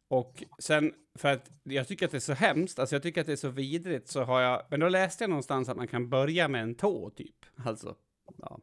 Och 0.08 0.44
sen, 0.60 0.94
för 1.16 1.30
att 1.34 1.52
jag 1.64 1.88
tycker 1.88 2.06
att 2.06 2.12
det 2.12 2.18
är 2.18 2.20
så 2.20 2.34
hemskt, 2.34 2.80
alltså 2.80 2.96
jag 2.96 3.04
tycker 3.04 3.22
att 3.22 3.28
det 3.28 3.34
är 3.34 3.36
så 3.36 3.50
vidrigt, 3.50 4.08
så 4.08 4.24
har 4.24 4.42
jag, 4.42 4.62
men 4.70 4.80
då 4.80 4.90
läste 4.90 5.24
jag 5.24 5.30
någonstans 5.30 5.70
att 5.70 5.78
man 5.78 5.88
kan 5.88 6.10
börja 6.10 6.48
med 6.48 6.64
en 6.64 6.76
tå, 6.76 7.10
typ. 7.10 7.36
Alltså, 7.66 7.96
ja. 8.38 8.60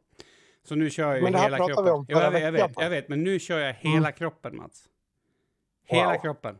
Så 0.63 0.75
nu 0.75 0.89
kör 0.89 1.15
jag 1.15 1.31
ju 1.31 1.37
hela 1.37 1.57
kroppen. 1.57 1.85
vi 1.85 1.91
om 1.91 2.05
Jo, 2.09 2.17
jag, 2.19 2.31
vet, 2.31 2.41
jag, 2.41 2.51
vet, 2.51 2.71
jag 2.77 2.89
vet, 2.89 3.09
men 3.09 3.23
nu 3.23 3.39
kör 3.39 3.59
jag 3.59 3.73
hela 3.73 3.97
Mm. 3.97 4.13
kroppen, 4.13 4.55
Mats. 4.57 4.89
Hela 5.85 6.13
Wow. 6.13 6.21
kroppen. 6.21 6.57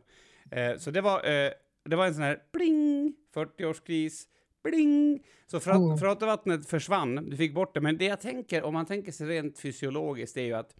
Eh, 0.50 0.76
så 0.76 0.90
det 0.90 1.00
var, 1.00 1.24
eh, 1.30 1.50
det 1.84 1.96
var 1.96 2.06
en 2.06 2.14
sån 2.14 2.22
här 2.22 2.42
bling, 2.52 3.01
40-årskris, 3.34 4.26
bling. 4.64 5.26
Så 5.46 5.60
Mm. 5.70 5.96
vattnet 6.26 6.68
försvann, 6.68 7.30
du 7.30 7.36
fick 7.36 7.54
bort 7.54 7.74
det. 7.74 7.80
Men 7.80 7.98
det 7.98 8.04
jag 8.04 8.20
tänker, 8.20 8.62
om 8.62 8.74
man 8.74 8.86
tänker 8.86 9.12
sig 9.12 9.26
rent 9.26 9.58
fysiologiskt, 9.58 10.34
det 10.34 10.40
är 10.40 10.46
ju 10.46 10.54
att 10.54 10.76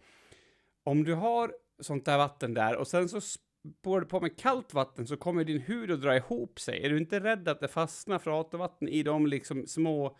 om 0.83 1.03
du 1.03 1.13
har 1.13 1.53
sånt 1.79 2.05
där 2.05 2.17
vatten 2.17 2.53
där 2.53 2.75
och 2.75 2.87
sen 2.87 3.09
så 3.09 3.21
spår 3.21 4.01
du 4.01 4.05
på 4.07 4.19
med 4.21 4.37
kallt 4.39 4.73
vatten 4.73 5.07
så 5.07 5.17
kommer 5.17 5.43
din 5.43 5.61
hud 5.61 5.91
att 5.91 6.01
dra 6.01 6.15
ihop 6.15 6.59
sig. 6.59 6.85
Är 6.85 6.89
du 6.89 6.97
inte 6.97 7.19
rädd 7.19 7.47
att 7.47 7.59
det 7.59 7.67
fastnar 7.67 8.19
fratovatten 8.19 8.87
i 8.87 9.03
de 9.03 9.27
liksom 9.27 9.67
små, 9.67 10.17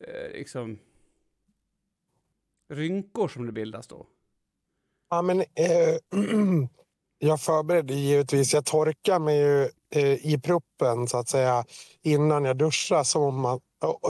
eh, 0.00 0.32
liksom, 0.32 0.78
rynkor 2.68 3.28
som 3.28 3.46
det 3.46 3.52
bildas 3.52 3.86
då? 3.86 4.06
Ja, 5.10 5.22
men, 5.22 5.40
eh, 5.40 5.96
jag 7.18 7.40
förberedde 7.40 7.94
givetvis. 7.94 8.54
Jag 8.54 8.64
torkar 8.66 9.18
mig 9.18 9.38
ju 9.38 9.68
i 10.00 10.40
pruppen 10.44 11.08
så 11.08 11.18
att 11.18 11.28
säga 11.28 11.64
innan 12.02 12.44
jag 12.44 12.56
duschar 12.56 13.02
som 13.04 13.22
om, 13.22 13.40
man, 13.40 13.60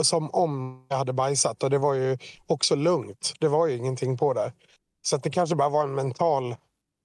som 0.03 0.31
om 0.31 0.85
jag 0.89 0.97
hade 0.97 1.13
bajsat. 1.13 1.63
Och 1.63 1.69
det 1.69 1.77
var 1.77 1.93
ju 1.93 2.17
också 2.45 2.75
lugnt. 2.75 3.33
Det 3.39 3.47
var 3.47 3.67
ju 3.67 3.75
ingenting 3.77 4.17
på 4.17 4.33
där. 4.33 4.53
Så 5.01 5.15
att 5.15 5.23
det 5.23 5.29
kanske 5.29 5.55
bara 5.55 5.69
var 5.69 5.83
en 5.83 5.95
mental 5.95 6.55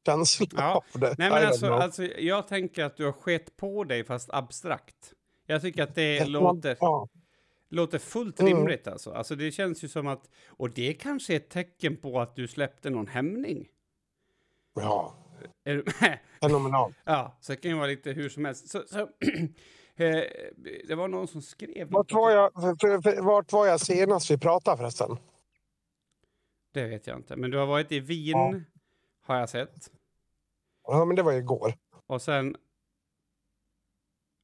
känsla 0.07 0.47
Ja. 0.57 0.83
av 0.95 1.01
det. 1.01 1.15
Nej, 1.19 1.31
men 1.31 1.47
alltså, 1.47 1.73
alltså, 1.73 2.03
jag 2.05 2.49
tänker 2.49 2.85
att 2.85 2.97
du 2.97 3.05
har 3.05 3.13
skett 3.13 3.57
på 3.57 3.85
dig 3.85 4.05
fast 4.05 4.31
abstrakt. 4.31 5.13
Jag 5.47 5.63
tycker 5.63 5.83
att 5.83 5.95
det 5.95 6.25
låter, 6.25 6.77
Ja. 6.81 7.09
låter 7.71 7.99
fullt 7.99 8.41
Mm. 8.41 8.57
rimligt 8.57 8.89
alltså. 8.89 9.13
Alltså 9.13 9.35
det 9.35 9.51
känns 9.53 9.85
ju 9.85 9.89
som 9.89 10.07
att, 10.07 10.31
och 10.49 10.71
det 10.71 10.93
kanske 10.95 11.33
är 11.33 11.37
ett 11.37 11.51
tecken 11.51 11.97
på 11.97 12.21
att 12.21 12.37
du 12.37 12.49
släppte 12.49 12.91
någon 12.91 13.07
hämning. 13.07 13.69
ja, 14.75 15.13
Är 15.65 15.75
du 15.75 15.85
med? 16.01 16.19
fenomenalt. 16.43 16.97
Ja, 17.05 17.37
så 17.41 17.53
det 17.53 17.57
kan 17.57 17.71
ju 17.71 17.77
vara 17.77 17.87
lite 17.87 18.13
hur 18.13 18.29
som 18.29 18.45
helst. 18.45 18.69
Så, 18.69 18.83
så, 18.87 18.99
eh, 19.97 20.23
det 20.89 20.95
var 20.95 21.09
någon 21.09 21.29
som 21.29 21.43
skrev... 21.43 21.89
Vart 21.91 22.13
var, 22.13 22.31
jag, 22.31 22.53
för, 22.55 23.03
för, 23.03 23.23
vart 23.23 23.53
var 23.53 23.67
jag 23.67 23.81
senast 23.81 24.31
vi 24.31 24.39
pratade 24.39 24.77
förresten? 24.77 25.17
Det 26.75 26.85
vet 26.87 27.07
jag 27.07 27.17
inte. 27.17 27.37
Men 27.37 27.51
du 27.51 27.59
har 27.59 27.67
varit 27.67 27.93
i 27.93 28.01
Wien, 28.01 28.39
Ja. 28.39 28.55
har 29.27 29.37
jag 29.41 29.49
sett. 29.49 29.91
Ja, 30.89 31.05
men 31.05 31.17
det 31.17 31.23
var 31.23 31.33
igår. 31.33 31.75
Och 32.07 32.23
sen... 32.23 32.57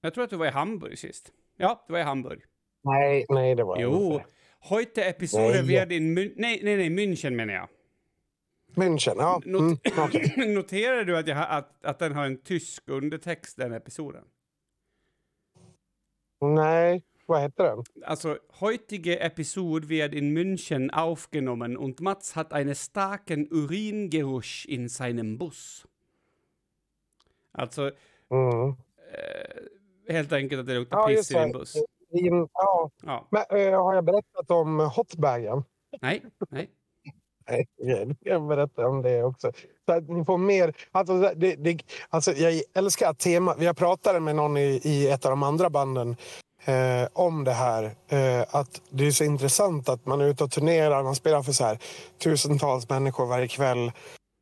Jag 0.01 0.15
tror 0.15 0.25
att 0.25 0.31
du 0.31 0.37
var 0.37 0.47
i 0.47 0.51
Hamburg 0.51 0.99
sist. 0.99 1.33
Ja, 1.57 1.85
du 1.87 1.93
var 1.93 2.01
i 2.01 2.03
Hamburg. 2.03 2.43
Nej, 2.83 3.27
nej 3.29 3.55
det 3.55 3.65
var 3.65 3.81
jag 3.81 3.93
Jo, 3.93 4.13
inte. 4.13 4.25
heute 4.61 5.05
Episode 5.05 5.63
Nej. 5.63 5.67
werden 5.77 5.93
in 5.97 6.15
Mün 6.15 6.33
nej, 6.37 6.61
nej, 6.63 6.77
nej, 6.77 6.89
München 6.91 7.31
menar 7.31 7.55
jag. 7.55 7.69
München, 8.77 9.15
ja. 9.19 9.41
Not 9.45 9.61
Mm, 9.61 9.79
okej. 9.99 10.55
Noterar 10.55 11.05
du 11.05 11.17
att, 11.19 11.27
jag, 11.29 11.47
att, 11.51 11.85
att 11.85 11.99
den 11.99 12.13
har 12.15 12.27
en 12.27 12.37
tysk 12.37 12.89
undertext, 12.89 13.57
den 13.57 13.73
episoden? 13.73 14.25
Nej, 16.41 17.03
vad 17.27 17.41
heter 17.43 17.65
den? 17.65 17.85
Also, 18.05 18.39
heutige 18.61 19.17
Episode 19.21 19.87
wird 19.87 20.15
in 20.15 20.33
München 20.39 20.91
aufgenommen 20.91 21.77
und 21.77 22.01
Mats 22.01 22.37
hat 22.37 22.53
einen 22.53 22.75
starken 22.75 23.49
Uringeruch 23.51 24.67
in 24.69 24.89
seinem 24.89 25.39
Bus. 25.39 25.87
Alltså, 27.53 27.91
Mm. 28.31 28.69
eh, 28.69 30.15
helt 30.15 30.33
enkelt 30.33 30.61
att 30.61 30.67
det 30.67 30.75
luktar 30.75 30.99
Ja, 30.99 31.07
piss 31.07 31.31
i 31.31 31.35
din 31.35 31.53
buss. 31.53 31.77
In, 32.11 32.49
ja. 32.53 32.91
Ja. 33.03 33.29
Men, 33.31 33.43
eh, 33.51 33.83
har 33.85 33.95
jag 33.95 34.05
berättat 34.05 34.51
om 34.51 34.79
hotbagen? 34.81 35.65
Nej, 36.01 36.23
nej. 36.51 36.71
Nej, 37.49 37.67
jag 37.77 38.17
kan 38.25 38.49
berätta 38.49 38.89
om 38.89 39.03
det 39.03 39.23
också. 39.23 39.53
Så 39.87 39.93
att 39.93 40.09
ni 40.09 40.25
får 40.25 40.39
mer... 40.39 40.75
Alltså, 40.93 41.19
det, 41.37 41.55
det, 41.55 41.79
alltså, 42.09 42.33
jag 42.33 42.63
älskar 42.75 43.11
att 43.11 43.19
tema... 43.19 43.55
Jag 43.59 43.77
pratade 43.77 44.21
med 44.21 44.37
någon 44.37 44.57
i, 44.57 44.81
i 44.85 45.09
ett 45.09 45.25
av 45.25 45.31
de 45.31 45.43
andra 45.43 45.71
banden 45.71 46.17
eh, 46.65 47.09
om 47.13 47.45
det 47.45 47.53
här. 47.53 47.85
Eh, 48.09 48.45
att 48.51 48.83
det 48.91 49.07
är 49.07 49.11
så 49.11 49.25
intressant 49.25 49.89
att 49.89 50.07
man 50.07 50.21
är 50.21 50.25
ute 50.25 50.45
och 50.45 50.51
turnerar, 50.51 51.03
man 51.03 51.15
spelar 51.15 51.43
för 51.43 51.53
så 51.53 51.65
här 51.65 51.79
tusentals 52.19 52.89
människor 52.89 53.27
varje 53.27 53.49
kväll. 53.49 53.93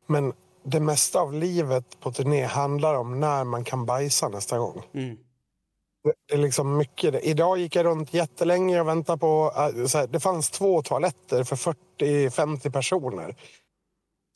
Men 0.06 0.32
det 0.64 0.80
mesta 0.80 1.20
av 1.20 1.32
livet 1.34 2.00
på 2.00 2.12
turné 2.12 2.44
handlar 2.44 2.94
om 2.94 3.20
när 3.20 3.44
man 3.44 3.64
kan 3.64 3.86
bajsa 3.86 4.28
nästa 4.28 4.58
gång. 4.58 4.82
Mm. 4.94 5.16
Det 6.28 6.34
är 6.34 6.38
liksom 6.38 6.76
mycket. 6.76 7.24
Idag 7.24 7.58
gick 7.58 7.76
jag 7.76 7.86
runt 7.86 8.14
jättelänge 8.14 8.80
och 8.80 8.88
väntade 8.88 9.18
på... 9.18 9.52
äh, 9.56 9.60
här, 9.60 10.06
det 10.06 10.20
fanns 10.20 10.50
två 10.50 10.82
toaletter 10.82 11.44
för 11.44 11.56
40-50 12.00 12.72
personer. 12.72 13.36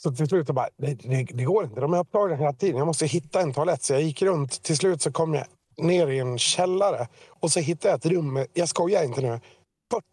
Så 0.02 0.12
till 0.12 0.28
slut 0.28 0.46
bara, 0.46 0.68
det, 0.76 0.94
det, 0.94 1.24
det 1.24 1.44
går 1.44 1.64
inte. 1.64 1.80
De 1.80 1.94
är 1.94 1.98
upptagna 1.98 2.36
hela 2.36 2.52
tiden. 2.52 2.76
Jag 2.76 2.86
måste 2.86 3.06
hitta 3.06 3.40
en 3.40 3.52
toalett. 3.52 3.82
Så 3.82 3.92
jag 3.92 4.02
gick 4.02 4.22
runt. 4.22 4.62
Till 4.62 4.76
slut 4.76 5.02
så 5.02 5.12
kom 5.12 5.34
jag 5.34 5.44
ner 5.76 6.06
i 6.06 6.18
en 6.18 6.38
källare. 6.38 7.08
Och 7.28 7.50
så 7.50 7.60
hittade 7.60 7.88
jag 7.88 7.98
ett 7.98 8.06
rum 8.06 8.32
med, 8.32 8.46
jag 8.52 8.68
skojar 8.68 9.04
inte 9.04 9.20
nu, 9.20 9.40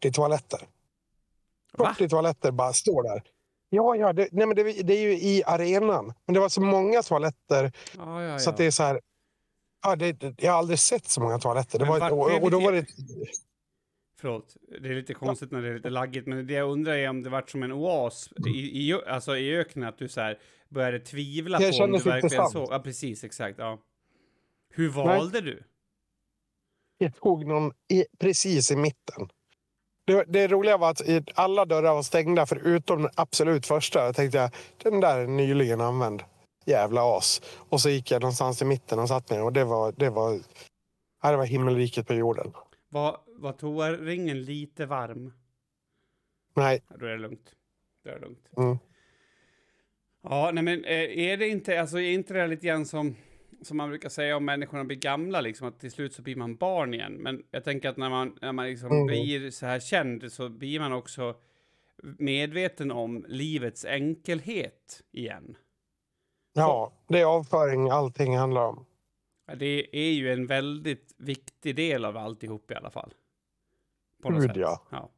40 0.01 0.11
toaletter. 0.11 0.59
40 1.77 2.03
Va? 2.03 2.09
toaletter 2.09 2.51
bara 2.51 2.73
står 2.73 3.03
där. 3.03 3.23
Ja, 3.69 3.95
ja, 3.95 4.13
det, 4.13 4.27
nej, 4.31 4.47
men 4.47 4.55
det, 4.55 4.63
det 4.63 4.93
är 4.93 5.01
ju 5.01 5.13
i 5.13 5.43
arenan. 5.45 6.13
Men 6.25 6.33
det 6.33 6.39
var 6.39 6.49
så 6.49 6.61
många 6.61 7.03
toaletter 7.03 7.71
Ja, 7.97 8.23
ja, 8.23 8.39
så 8.39 8.51
det 8.51 8.65
är 8.65 8.71
så 8.71 8.83
här... 8.83 8.99
Ja, 9.83 9.95
det, 9.95 10.11
det, 10.11 10.43
jag 10.43 10.51
har 10.51 10.59
aldrig 10.59 10.79
sett 10.79 11.05
så 11.05 11.21
många 11.21 11.39
toaletter. 11.39 11.79
Det 11.79 11.85
Men 11.85 11.99
var, 11.99 12.07
ett, 12.07 12.13
och, 12.13 12.43
och 12.43 12.51
då 12.51 12.59
var 12.59 12.71
det... 12.71 12.85
Förlåt, 14.17 14.55
det 14.81 14.89
är 14.89 14.95
lite 14.95 15.13
konstigt 15.13 15.51
när 15.51 15.61
det 15.61 15.69
är 15.69 15.73
lite 15.73 15.89
laggigt, 15.89 16.27
men 16.27 16.47
det 16.47 16.53
jag 16.53 16.71
undrar 16.71 16.93
är 16.93 17.09
om 17.09 17.23
det 17.23 17.29
vart 17.29 17.49
som 17.49 17.63
en 17.63 17.71
oas 17.71 18.29
i, 18.47 18.89
i, 18.89 18.93
alltså 19.07 19.37
i 19.37 19.57
öknen, 19.57 19.89
att 19.89 19.97
du 19.97 20.09
så 20.09 20.21
här 20.21 20.39
började 20.69 20.99
tvivla 20.99 21.59
Det 21.59 21.77
på 21.77 21.83
om 21.83 21.91
du 21.91 21.97
inte 21.97 22.09
verkligen 22.09 22.29
sant. 22.29 22.51
så. 22.51 22.67
Ja, 22.71 22.79
precis, 22.79 23.23
exakt. 23.23 23.59
Ja. 23.59 23.79
Hur 24.69 24.89
valde 24.89 25.41
du? 25.41 25.63
Jag 26.97 27.15
tog 27.15 27.45
någon 27.47 27.71
i, 27.87 28.05
precis 28.19 28.71
i 28.71 28.75
mitten. 28.75 29.29
Det, 30.05 30.23
det 30.27 30.47
roliga 30.47 30.77
var 30.77 30.89
att 30.89 31.01
alla 31.33 31.65
dörrar 31.65 31.93
var 31.93 32.03
stängda 32.03 32.45
förutom 32.45 33.01
den 33.01 33.11
absolut 33.15 33.65
första. 33.65 34.05
Jag 34.05 34.15
tänkte 34.15 34.37
jag, 34.37 34.51
den 34.77 34.99
där 34.99 35.19
är 35.19 35.27
nyligen 35.27 35.81
använd. 35.81 36.23
Jävla 36.65 37.17
as. 37.17 37.41
Och 37.69 37.81
så 37.81 37.89
gick 37.89 38.11
jag 38.11 38.21
någonstans 38.21 38.61
i 38.61 38.65
mitten 38.65 38.99
och 38.99 39.07
satt 39.07 39.29
mig 39.29 39.41
och 39.41 39.53
det 39.53 39.63
var, 39.63 39.91
det 39.91 40.09
var, 40.09 40.39
ja, 41.21 41.31
det 41.31 41.37
var 41.37 41.45
himmelriket 41.45 42.07
på 42.07 42.13
jorden. 42.13 42.51
Var, 42.89 43.17
var 43.27 43.51
toaringen 43.53 44.43
lite 44.43 44.85
varm? 44.85 45.33
Nej, 46.55 46.83
Ja, 46.89 46.95
då 46.99 47.05
är 47.05 47.09
det 47.11 47.17
lugnt. 47.17 47.51
Då 48.03 48.09
är 48.09 48.13
det 48.15 48.21
lugnt. 48.21 48.49
Mm. 48.57 48.77
Ja, 50.23 50.51
nej 50.53 50.63
men 50.63 50.83
eh, 50.85 51.17
är 51.19 51.37
det 51.37 51.47
inte, 51.47 51.81
alltså 51.81 51.97
är 51.99 52.11
inte 52.11 52.33
det 52.33 52.47
lite 52.47 52.67
grann 52.67 52.85
som, 52.85 53.15
som 53.61 53.77
man 53.77 53.89
brukar 53.89 54.09
säga 54.09 54.37
om 54.37 54.45
människorna 54.45 54.83
blir 54.83 54.97
gamla, 54.97 55.41
liksom 55.41 55.67
att 55.67 55.79
till 55.79 55.91
slut 55.91 56.13
så 56.13 56.21
blir 56.21 56.35
man 56.35 56.55
barn 56.55 56.93
igen. 56.93 57.13
Men 57.13 57.43
jag 57.51 57.63
tänker 57.63 57.89
att 57.89 57.97
när 57.97 58.09
man, 58.09 58.37
när 58.41 58.51
man 58.51 58.65
liksom 58.65 58.91
Mm. 58.91 59.05
blir 59.07 59.51
så 59.51 59.65
här 59.65 59.79
känd 59.79 60.31
så 60.31 60.49
blir 60.49 60.79
man 60.79 60.93
också 60.93 61.35
medveten 62.17 62.91
om 62.91 63.25
livets 63.27 63.85
enkelhet 63.85 65.01
igen. 65.11 65.55
Ja, 66.53 66.91
det 67.07 67.21
är 67.21 67.25
avföring 67.25 67.89
allting 67.89 68.37
handlar 68.37 68.67
om. 68.67 68.85
Ja, 69.47 69.55
Det 69.55 69.95
är 69.97 70.11
ju 70.11 70.33
en 70.33 70.47
väldigt 70.47 71.13
viktig 71.17 71.75
del 71.75 72.05
av 72.05 72.17
alltihop 72.17 72.71
i 72.71 72.75
alla 72.75 72.89
fall. 72.89 73.13
På 74.21 74.29
något 74.29 74.41
Gud, 74.41 74.49
sätt. 74.49 74.57
ja. 74.89 75.09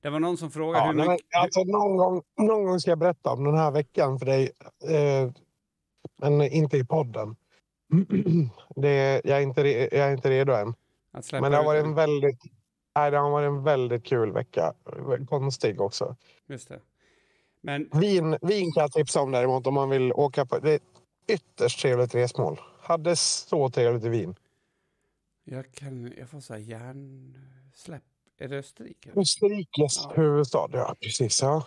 Det 0.00 0.10
var 0.10 0.20
någon 0.20 0.36
som 0.36 0.50
frågade 0.50 0.78
Ja, 0.86 0.92
hur 1.04 1.10
mycket... 1.10 1.26
alltså, 1.36 1.64
någon, 1.64 1.96
gång, 1.96 2.22
någon 2.38 2.64
gång 2.64 2.80
ska 2.80 2.90
jag 2.90 2.98
berätta 2.98 3.32
om 3.32 3.44
den 3.44 3.56
här 3.56 3.70
veckan 3.70 4.18
för 4.18 4.26
dig. 4.26 4.50
Eh, 4.88 5.30
men 6.16 6.42
inte 6.42 6.76
i 6.76 6.84
podden. 6.84 7.36
Det, 8.76 9.20
jag, 9.24 9.38
är 9.38 9.42
inte, 9.42 9.60
jag 9.68 10.08
är 10.08 10.12
inte 10.12 10.30
redo 10.30 10.52
än. 10.52 10.74
Men 11.32 11.50
det 11.50 11.56
har 11.56 11.64
varit 11.64 11.84
en 11.84 11.94
väldigt, 11.94 12.40
nej, 12.94 13.10
det 13.10 13.18
har 13.18 13.30
varit 13.30 13.46
en 13.46 13.64
väldigt 13.64 14.04
kul 14.04 14.32
vecka. 14.32 14.74
Konstig 15.28 15.80
också. 15.80 16.16
Just 16.46 16.68
det. 16.68 16.80
Men 17.64 17.88
Vin, 17.92 18.38
vin 18.42 18.72
kan 18.72 18.80
jag 18.80 18.92
tipsa 18.92 19.20
om 19.20 19.30
däremot 19.30 19.66
om 19.66 19.74
man 19.74 19.90
vill 19.90 20.12
åka 20.12 20.46
på. 20.46 20.58
Det 20.58 20.70
är 20.70 20.76
ett 20.76 20.82
ytterst 21.28 21.80
trevligt 21.80 22.14
resmål. 22.14 22.60
Hade 22.80 23.16
så 23.16 23.70
trevligt 23.70 24.04
i 24.04 24.08
Wien. 24.08 24.34
jag 25.44 25.72
kan... 25.72 26.12
Jag 26.18 26.30
får 26.30 26.52
här 26.52 26.60
hjärnsläpp. 26.60 28.02
Är 28.38 28.48
det 28.48 28.58
Österrike? 28.58 29.10
Österrikes 29.16 29.96
Ja. 30.04 30.12
huvudstad, 30.14 30.68
ja 30.72 30.94
precis. 31.00 31.42
Ja. 31.42 31.66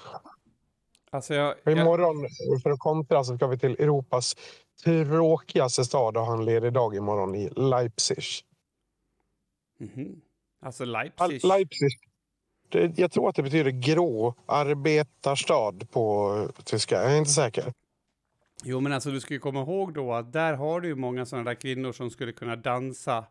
Alltså 1.10 1.34
jag... 1.34 1.56
Jag 1.64 1.78
Imorgon, 1.78 2.16
för 2.64 2.70
att 2.70 2.80
kontra, 2.80 3.24
så 3.24 3.36
ska 3.36 3.48
vi 3.48 3.58
till 3.60 3.72
Europas 3.80 4.36
tråkigaste 4.84 5.86
stad 5.86 6.18
och 6.18 6.26
ha 6.26 6.34
en 6.34 6.46
ledig 6.46 6.74
dag 6.74 6.96
imorgon 6.96 7.36
i 7.36 7.50
Leipzig. 7.50 8.24
Mhm. 9.78 10.22
Alltså 10.62 10.84
Al- 10.84 10.90
Leipzig. 10.92 11.46
Leipzig. 11.46 11.90
Det, 12.76 12.98
jag 13.00 13.12
tror 13.12 13.30
att 13.30 13.36
det 13.36 13.44
betyder 13.44 13.72
grå 13.72 14.34
arbetarstad 14.46 15.74
på 15.92 16.36
tyska. 16.64 16.96
Jag 16.96 17.14
är 17.14 17.18
inte 17.18 17.32
säker. 17.32 17.74
Jo, 18.64 18.80
men 18.80 18.94
alltså 18.94 19.12
du 19.12 19.20
ska 19.20 19.34
ju 19.34 19.40
komma 19.40 19.62
ihåg 19.62 19.94
då 19.94 20.14
att 20.14 20.34
där 20.34 20.54
har 20.54 20.82
du 20.82 20.88
ju 20.88 20.96
många 20.96 21.26
sådana 21.26 21.50
där 21.50 21.56
kvinnor 21.56 21.92
som 21.92 22.10
skulle 22.10 22.32
kunna 22.32 22.56
dansa 22.56 23.26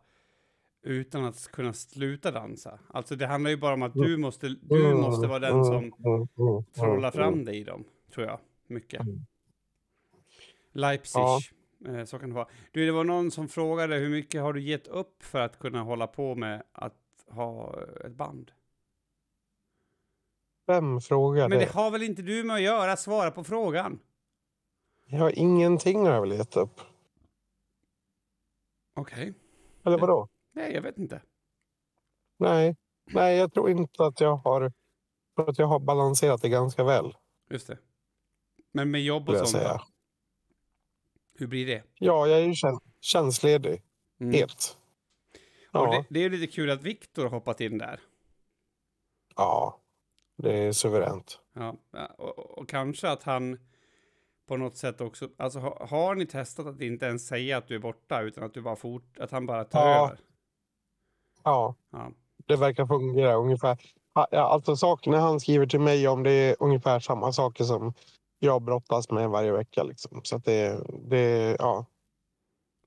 utan 0.83 1.25
att 1.25 1.51
kunna 1.51 1.73
sluta 1.73 2.31
dansa. 2.31 2.79
Alltså 2.87 3.15
det 3.15 3.27
handlar 3.27 3.51
ju 3.51 3.57
bara 3.57 3.73
om 3.73 3.81
att 3.81 3.93
du 3.93 4.17
måste, 4.17 4.47
du 4.47 4.85
Mm, 4.85 5.01
måste 5.01 5.27
vara 5.27 5.39
den 5.39 5.53
mm, 5.53 5.63
som 5.63 5.75
mm, 5.75 6.27
mm, 6.39 6.63
trollar 6.75 6.97
mm, 6.97 7.11
fram 7.11 7.45
dig 7.45 7.57
i 7.57 7.63
dem, 7.63 7.83
tror 8.13 8.25
jag. 8.25 8.39
Mycket. 8.67 9.01
Mm. 9.01 9.25
Leipzig. 10.73 11.19
Ja. 11.19 11.39
Eh, 11.87 12.05
så 12.05 12.19
kan 12.19 12.29
det 12.29 12.35
vara. 12.35 12.47
Du, 12.71 12.85
det 12.85 12.91
var 12.91 13.03
någon 13.03 13.31
som 13.31 13.47
frågade 13.47 13.95
hur 13.95 14.09
mycket 14.09 14.41
har 14.41 14.53
du 14.53 14.61
gett 14.61 14.87
upp 14.87 15.23
för 15.23 15.39
att 15.39 15.59
kunna 15.59 15.81
hålla 15.81 16.07
på 16.07 16.35
med 16.35 16.63
att 16.71 16.93
ha 17.29 17.75
ett 18.05 18.15
band? 18.15 18.51
Vem 20.67 21.01
frågar 21.01 21.49
Men 21.49 21.59
det 21.59 21.71
har 21.71 21.91
väl 21.91 22.03
inte 22.03 22.21
du 22.21 22.43
med 22.43 22.55
att 22.55 22.61
göra? 22.61 22.97
Svara 22.97 23.31
på 23.31 23.43
frågan. 23.43 23.99
Jag 25.05 25.19
har 25.19 25.39
ingenting 25.39 26.05
har 26.05 26.13
jag 26.13 26.21
väl 26.21 26.31
gett 26.31 26.57
upp. 26.57 26.81
Okej. 28.95 29.33
Eller 29.85 29.97
vadå? 29.97 30.29
Nej, 30.53 30.73
jag 30.73 30.81
vet 30.81 30.97
inte. 30.97 31.21
Nej. 32.37 32.75
Nej, 33.05 33.37
jag 33.37 33.53
tror 33.53 33.69
inte 33.69 34.03
att 34.05 34.19
jag 34.19 34.35
har... 34.35 34.71
Att 35.35 35.59
jag 35.59 35.67
har 35.67 35.79
balanserat 35.79 36.41
det 36.41 36.49
ganska 36.49 36.83
väl. 36.83 37.13
Just 37.49 37.67
det. 37.67 37.77
Men 38.71 38.91
med 38.91 39.01
jobb 39.03 39.29
och 39.29 39.35
sånt 39.37 39.49
säga. 39.49 39.81
Hur 41.33 41.47
blir 41.47 41.65
det? 41.65 41.83
Ja, 41.93 42.27
jag 42.27 42.39
är 42.39 42.43
ju 42.43 42.53
tjän- 42.53 42.79
tjänstledig. 43.01 43.83
Mm. 44.19 44.33
Helt. 44.33 44.77
Ja, 45.71 45.91
det, 45.91 46.05
det 46.09 46.19
är 46.25 46.29
lite 46.29 46.47
kul 46.53 46.69
att 46.69 46.81
Viktor 46.83 47.25
hoppat 47.25 47.61
in 47.61 47.77
där. 47.77 47.99
ja. 49.35 49.81
Det 50.37 50.53
är 50.57 50.71
suveränt. 50.71 51.39
Ja, 51.53 51.75
och, 52.17 52.39
och, 52.39 52.69
kanske 52.69 53.09
att 53.09 53.23
han 53.23 53.59
på 54.47 54.57
något 54.57 54.77
sätt 54.77 55.01
också, 55.01 55.29
alltså 55.37 55.59
har, 55.59 55.87
har 55.89 56.15
ni 56.15 56.25
testat 56.25 56.65
att 56.67 56.81
inte 56.81 57.05
ens 57.05 57.27
säga 57.27 57.57
att 57.57 57.67
du 57.67 57.75
är 57.75 57.79
borta 57.79 58.21
utan 58.21 58.43
att 58.43 58.53
du 58.53 58.61
bara 58.61 58.75
fort, 58.75 59.17
att 59.19 59.31
han 59.31 59.45
bara 59.45 59.63
tar 59.63 59.79
Ja. 59.89 60.05
över? 60.05 60.19
Ja, 61.43 61.75
Ja. 61.91 62.11
det 62.45 62.55
verkar 62.55 62.85
fungera 62.85 63.33
ungefär. 63.35 63.77
Alltså 64.31 64.75
sakerna 64.75 65.19
han 65.19 65.39
skriver 65.39 65.65
till 65.65 65.79
mig 65.79 66.07
om 66.07 66.23
det 66.23 66.31
är 66.31 66.55
ungefär 66.59 66.99
samma 66.99 67.31
saker 67.33 67.63
som 67.63 67.93
jag 68.39 68.61
brottas 68.61 69.11
med 69.11 69.29
varje 69.29 69.51
vecka. 69.51 69.83
Liksom. 69.83 70.21
Så 70.23 70.35
att 70.35 70.45
det, 70.45 70.83
det 71.09 71.55
ja. 71.59 71.85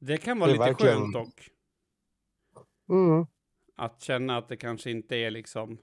Det 0.00 0.16
kan 0.18 0.38
vara 0.38 0.46
Det 0.46 0.52
lite 0.52 0.64
verkligen- 0.64 0.98
skönt 0.98 1.12
dock. 1.14 1.50
Mm. 2.88 3.26
Att 3.76 4.00
känna 4.02 4.36
att 4.38 4.48
det 4.48 4.56
kanske 4.56 4.90
inte 4.90 5.16
är 5.16 5.30
liksom, 5.30 5.78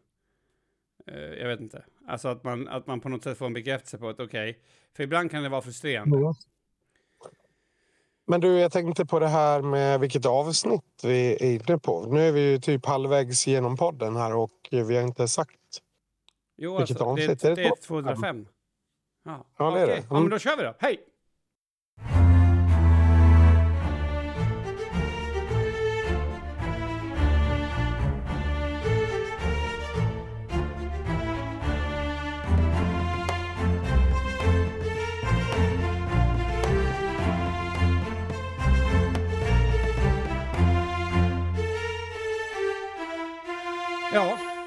jag 1.13 1.47
vet 1.47 1.59
inte, 1.59 1.83
alltså 2.07 2.27
att 2.27 2.43
man, 2.43 2.67
att 2.67 2.87
man 2.87 2.99
på 3.01 3.09
något 3.09 3.23
sätt 3.23 3.37
får 3.37 3.45
en 3.45 3.53
bekräftelse 3.53 3.97
på 3.97 4.09
att 4.09 4.19
okej, 4.19 4.59
för 4.95 5.03
ibland 5.03 5.31
kan 5.31 5.43
det 5.43 5.49
vara 5.49 5.61
frustrerande. 5.61 6.17
Mm. 6.17 6.33
Men 8.27 8.41
du, 8.41 8.59
jag 8.59 8.71
tänkte 8.71 9.05
på 9.05 9.19
det 9.19 9.27
här 9.27 9.61
med 9.61 9.99
vilket 9.99 10.25
avsnitt 10.25 11.01
vi 11.03 11.33
är 11.33 11.43
inne 11.69 11.77
på. 11.79 12.05
Nu 12.05 12.21
är 12.27 12.31
vi 12.31 12.51
ju 12.51 12.59
typ 12.59 12.85
halvvägs 12.85 13.47
genom 13.47 13.77
podden 13.77 14.15
här 14.15 14.35
och 14.35 14.51
vi 14.71 14.95
har 14.95 15.03
inte 15.03 15.27
sagt. 15.27 15.51
Jo, 16.57 16.77
Vilket 16.77 17.01
alltså, 17.01 17.15
det, 17.15 17.23
avsnitt? 17.23 17.43
är- 17.43 17.51
Är 17.51 17.55
det 17.55 17.61
det 17.61 17.67
är 17.67 17.69
två? 17.69 17.75
205. 17.81 18.47
Ja, 19.25 19.45
Ja, 19.57 19.71
det 19.71 19.79
är 19.79 19.83
okej. 19.85 19.95
det. 19.95 20.01
Ja, 20.01 20.05
men 20.09 20.17
Mm. 20.17 20.29
då 20.29 20.39
kör 20.39 20.57
vi 20.57 20.63
då. 20.63 20.73
Hej! 20.79 20.99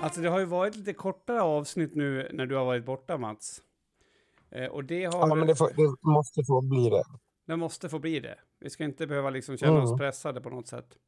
Alltså 0.09 0.21
det 0.21 0.29
har 0.29 0.39
ju 0.39 0.45
varit 0.45 0.77
lite 0.77 0.93
kortare 0.93 1.43
avsnitt 1.43 1.95
nu 1.95 2.31
när 2.33 2.47
du 2.47 2.57
har 2.57 2.65
varit 2.65 2.85
borta 2.85 3.19
Mats. 3.19 3.63
Eh, 4.51 4.67
och 4.67 4.85
det 4.85 5.05
har 5.05 5.29
Ja, 5.29 5.35
men 5.35 5.47
det, 5.47 5.57
får, 5.57 5.71
det 5.77 6.11
måste 6.11 6.45
få 6.45 6.61
bli 6.61 6.91
det. 6.91 7.05
Det 7.47 7.57
måste 7.57 7.89
få 7.89 7.99
bli 7.99 8.21
det. 8.21 8.39
Vi 8.61 8.71
ska 8.71 8.85
inte 8.85 9.07
behöva 9.07 9.31
liksom 9.31 9.57
känna 9.57 9.83
oss 9.83 9.91
Mm. 9.91 9.99
pressade 9.99 10.41
på 10.41 10.51
något 10.51 10.69
sätt. 10.69 10.99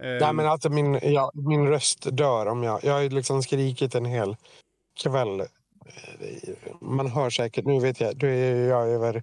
Nej, 0.00 0.32
men 0.32 0.46
alltså 0.46 0.70
min, 0.70 0.94
ja, 1.02 1.30
min 1.34 1.68
röst 1.68 2.16
dör 2.16 2.46
om 2.46 2.62
jag... 2.62 2.84
Jag 2.84 2.92
har 2.92 3.00
ju 3.00 3.08
liksom 3.08 3.42
skrikit 3.42 3.94
en 3.94 4.04
hel 4.04 4.36
kväll. 5.02 5.40
Eh, 5.40 5.46
Man 6.80 7.06
hör 7.06 7.30
säkert... 7.30 7.64
Nu 7.64 7.80
vet 7.80 8.00
jag, 8.00 8.22
nu 8.22 8.28
är 8.28 8.68
jag 8.68 8.88
över 8.88 9.22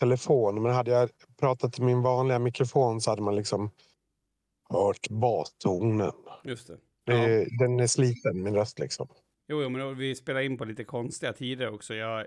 telefon. 0.00 0.62
Men 0.62 0.74
hade 0.74 0.90
jag 0.90 1.10
pratat 1.40 1.78
i 1.78 1.82
min 1.82 2.02
vanliga 2.02 2.38
mikrofon 2.38 3.00
så 3.00 3.10
hade 3.10 3.22
man 3.22 3.36
liksom 3.36 3.70
hört 4.70 5.08
bastonen. 5.10 6.12
just 6.44 6.66
det. 6.68 6.76
Ja. 7.04 7.14
är- 7.14 7.58
Den 7.58 7.80
är 7.80 7.86
sliten, 7.86 8.42
min 8.42 8.54
röst 8.54 8.78
liksom. 8.78 9.08
Jo, 9.48 9.62
jo, 9.62 9.68
men 9.68 9.80
då- 9.80 9.90
vi 9.92 10.14
spelar 10.14 10.40
in 10.40 10.58
på 10.58 10.64
lite 10.64 10.84
konstiga 10.84 11.32
tider 11.32 11.68
också. 11.74 11.94
Jag, 11.94 12.26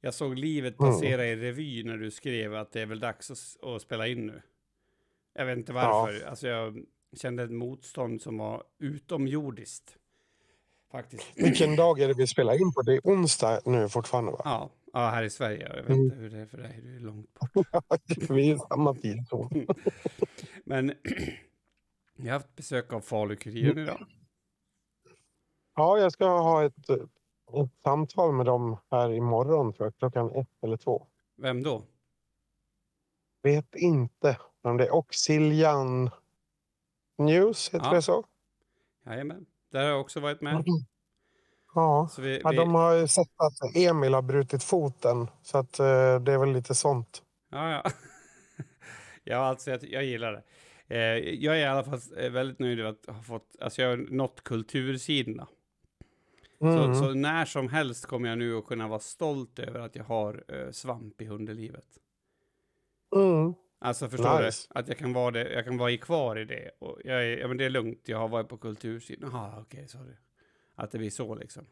jag 0.00 0.14
såg 0.14 0.38
livet 0.38 0.80
Mm. 0.80 0.92
passera 0.92 1.26
i 1.26 1.36
revy 1.36 1.84
när 1.84 1.96
du 1.96 2.10
skrev 2.10 2.54
att 2.54 2.72
det 2.72 2.80
är 2.80 2.86
väl 2.86 3.00
dags 3.00 3.30
att, 3.30 3.64
att 3.68 3.82
spela 3.82 4.06
in 4.06 4.26
nu. 4.26 4.42
Jag 5.34 5.46
vet 5.46 5.58
inte 5.58 5.72
varför. 5.72 6.26
Alltså 6.26 6.48
jag 6.48 6.84
kände 7.16 7.42
ett 7.42 7.50
motstånd 7.50 8.22
som 8.22 8.38
var 8.38 8.62
utomjordiskt. 8.78 9.96
Faktiskt. 10.92 11.26
Vilken 11.36 11.76
dag 11.76 12.00
är 12.00 12.08
det 12.08 12.14
vi 12.14 12.26
spelar 12.26 12.54
in 12.60 12.72
på? 12.72 12.82
Det 12.82 12.94
är 12.94 13.00
onsdag 13.04 13.60
nu 13.64 13.88
fortfarande 13.88 14.32
va? 14.32 14.40
Ja, 14.44 14.70
ja, 14.92 15.10
här 15.10 15.22
i 15.22 15.30
Sverige. 15.30 15.68
Jag 15.68 15.74
vet 15.82 15.86
Mm. 15.88 16.00
inte 16.04 16.16
hur 16.16 16.30
det 16.30 16.38
är 16.38 16.46
för 16.46 16.58
dig. 16.58 16.80
Du 16.82 16.96
är 16.96 17.00
långt 17.00 17.34
bort. 17.34 17.66
vi 18.30 18.50
är 18.50 18.54
i 18.54 18.58
samma 18.58 18.94
tidszon. 18.94 19.66
Men 20.64 20.92
jag 22.16 22.24
har 22.24 22.32
haft 22.32 22.56
besök 22.56 22.92
av 22.92 23.00
Falu-Kuriren 23.00 23.78
idag. 23.78 24.06
Ja, 25.76 25.98
jag 25.98 26.12
ska 26.12 26.26
ha 26.26 26.64
ett, 26.64 26.90
ett 26.90 27.70
samtal 27.84 28.32
med 28.32 28.46
dem 28.46 28.76
här 28.90 29.12
imorgon 29.12 29.72
tror 29.72 29.86
jag, 29.86 29.96
klockan 29.96 30.30
ett 30.34 30.48
eller 30.62 30.76
två. 30.76 31.06
Vem 31.36 31.62
då? 31.62 31.82
Vet 33.42 33.74
inte 33.74 34.38
om 34.62 34.76
det 34.76 34.84
är. 34.86 34.94
Och 34.94 35.14
Siljan 35.14 36.10
News, 37.18 37.68
heter 37.74 37.86
Ja. 37.86 37.92
det 37.94 38.02
så? 38.02 38.24
Jajamän, 39.06 39.46
där 39.70 39.82
har 39.82 39.88
jag 39.88 40.00
också 40.00 40.20
varit 40.20 40.40
med. 40.40 40.64
Ja. 41.74 42.08
Så 42.12 42.22
vi, 42.22 42.40
ja, 42.44 42.50
vi, 42.50 42.56
de 42.56 42.74
har 42.74 42.94
ju 42.94 43.08
sett 43.08 43.28
att 43.36 43.76
Emil 43.76 44.14
har 44.14 44.22
brutit 44.22 44.64
foten. 44.64 45.30
Så 45.42 45.58
att, 45.58 45.78
eh, 45.78 46.20
det 46.20 46.32
är 46.32 46.38
väl 46.38 46.52
lite 46.52 46.74
sånt. 46.74 47.22
Ja, 47.50 47.70
ja. 47.70 47.90
ja, 49.24 49.36
alltså 49.36 49.70
jag, 49.70 49.84
jag 49.84 50.04
gillar 50.04 50.32
det. 50.32 50.42
Eh, 50.88 50.98
jag 51.44 51.56
är 51.56 51.60
i 51.60 51.64
alla 51.64 51.84
fall 51.84 52.00
eh, 52.16 52.30
väldigt 52.30 52.58
nöjd 52.58 52.80
över 52.80 52.90
att 52.90 53.06
ha 53.06 53.22
fått, 53.22 53.56
alltså 53.60 53.82
jag 53.82 53.88
har 53.88 53.96
nått 53.96 54.44
kultursidorna. 54.44 55.48
Mm. 56.60 56.94
Så, 56.94 57.00
så 57.00 57.14
när 57.14 57.44
som 57.44 57.68
helst 57.68 58.06
kommer 58.06 58.28
jag 58.28 58.38
nu 58.38 58.56
att 58.56 58.66
kunna 58.66 58.88
vara 58.88 58.98
stolt 58.98 59.58
över 59.58 59.80
att 59.80 59.96
jag 59.96 60.04
har 60.04 60.44
eh, 60.48 60.70
svamp 60.70 61.20
i 61.20 61.24
hundelivet. 61.24 61.88
Mm. 63.16 63.54
Alltså 63.78 64.08
förstår 64.08 64.42
Nice. 64.42 64.68
du? 64.70 64.78
Att 64.78 64.88
jag 64.88 64.98
kan 64.98 65.12
vara 65.12 65.30
det, 65.30 65.52
jag 65.52 65.64
kan 65.64 65.76
vara 65.76 65.90
i 65.90 65.98
kvar 65.98 66.38
i 66.38 66.44
det. 66.44 66.70
Och 66.78 67.00
jag 67.04 67.24
är, 67.24 67.38
ja 67.38 67.48
men 67.48 67.56
det 67.56 67.64
är 67.64 67.70
lugnt, 67.70 68.02
jag 68.04 68.18
har 68.18 68.28
varit 68.28 68.48
på 68.48 68.56
kultursidan. 68.56 69.30
Jaha, 69.32 69.60
okej, 69.60 69.88
sorry. 69.88 70.14
Att 70.74 70.90
det 70.90 70.98
blir 70.98 71.10
så 71.10 71.34
liksom. 71.34 71.66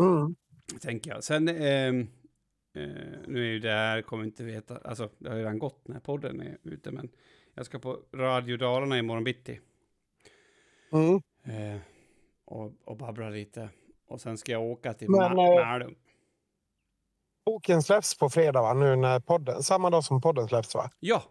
Mm. 0.00 0.34
tänker 0.80 1.10
jag. 1.10 1.24
Sen, 1.24 1.48
eh, 1.48 2.06
nu 3.26 3.48
är 3.48 3.52
ju 3.52 3.58
det 3.58 3.70
här, 3.70 4.02
kommer 4.02 4.24
inte 4.24 4.44
veta, 4.44 4.78
alltså 4.78 5.10
det 5.18 5.28
har 5.28 5.36
ju 5.36 5.42
redan 5.42 5.58
gått 5.58 5.88
när 5.88 6.00
podden 6.00 6.40
är 6.40 6.58
ute, 6.62 6.90
men 6.90 7.08
jag 7.54 7.66
ska 7.66 7.78
på 7.78 7.98
Radio 8.12 8.56
Dalarna 8.56 8.98
imorgon 8.98 9.24
bitti. 9.24 9.60
Mm. 10.92 11.14
Eh, 11.44 11.80
och, 12.44 12.72
och 12.84 12.96
babbla 12.96 13.30
lite. 13.30 13.68
Och 14.08 14.20
sen 14.20 14.38
ska 14.38 14.52
jag 14.52 14.62
åka 14.62 14.94
till 14.94 15.10
Men, 15.10 15.38
eh, 15.38 15.54
Malung. 15.54 15.96
Boken 17.44 17.82
släpps 17.82 18.18
på 18.18 18.30
fredag 18.30 18.62
va? 18.62 18.74
Nu 18.74 18.96
när 18.96 19.20
podden, 19.20 19.62
samma 19.62 19.90
dag 19.90 20.04
som 20.04 20.20
podden 20.20 20.48
släpps 20.48 20.74
va? 20.74 20.90
Ja! 21.00 21.22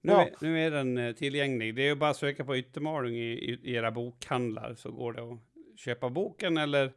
Nu, 0.00 0.12
Ja. 0.12 0.22
Är, 0.22 0.34
nu 0.40 0.66
är 0.66 0.70
den 0.70 0.98
eh, 0.98 1.14
tillgänglig. 1.14 1.74
Det 1.74 1.82
är 1.82 1.86
ju 1.86 1.94
bara 1.94 2.10
att 2.10 2.16
söka 2.16 2.44
på 2.44 2.56
Yttermalung 2.56 3.14
i, 3.14 3.32
i, 3.32 3.60
i 3.62 3.74
era 3.74 3.90
bokhandlar 3.90 4.74
så 4.74 4.90
går 4.92 5.12
det 5.12 5.22
att 5.22 5.38
köpa 5.78 6.10
boken 6.10 6.56
eller 6.56 6.92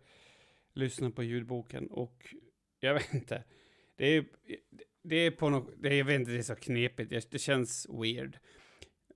lyssna 0.73 1.11
på 1.11 1.23
ljudboken. 1.23 1.87
Och 1.87 2.35
jag 2.85 2.93
vet 2.93 3.13
inte, 3.13 3.43
det 3.95 4.05
är, 4.05 4.25
det 5.03 5.15
är 5.15 5.31
på 5.31 5.49
något, 5.49 5.69
det 5.77 5.89
är, 5.89 5.93
jag 5.97 6.05
vet 6.05 6.19
inte, 6.19 6.31
det 6.31 6.37
är 6.37 6.41
så 6.43 6.55
knepigt, 6.55 7.09
det, 7.09 7.31
det 7.31 7.39
känns 7.39 7.87
weird. 7.89 8.37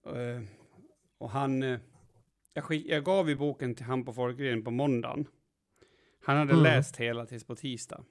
Eh, 0.05 0.41
och 1.17 1.29
han, 1.29 1.63
eh, 1.63 1.79
jag, 2.53 2.63
skick, 2.63 2.85
jag 2.87 3.03
gav 3.03 3.29
ju 3.29 3.35
boken 3.35 3.75
till 3.75 3.85
han 3.85 4.05
på 4.05 4.13
Folkgren 4.13 4.63
på 4.63 4.71
måndagen. 4.71 5.27
Han 6.21 6.37
hade 6.37 6.51
Mm. 6.51 6.63
läst 6.63 6.97
hela 6.97 7.25
tills 7.25 7.43
på 7.43 7.55
tisdag. 7.55 8.03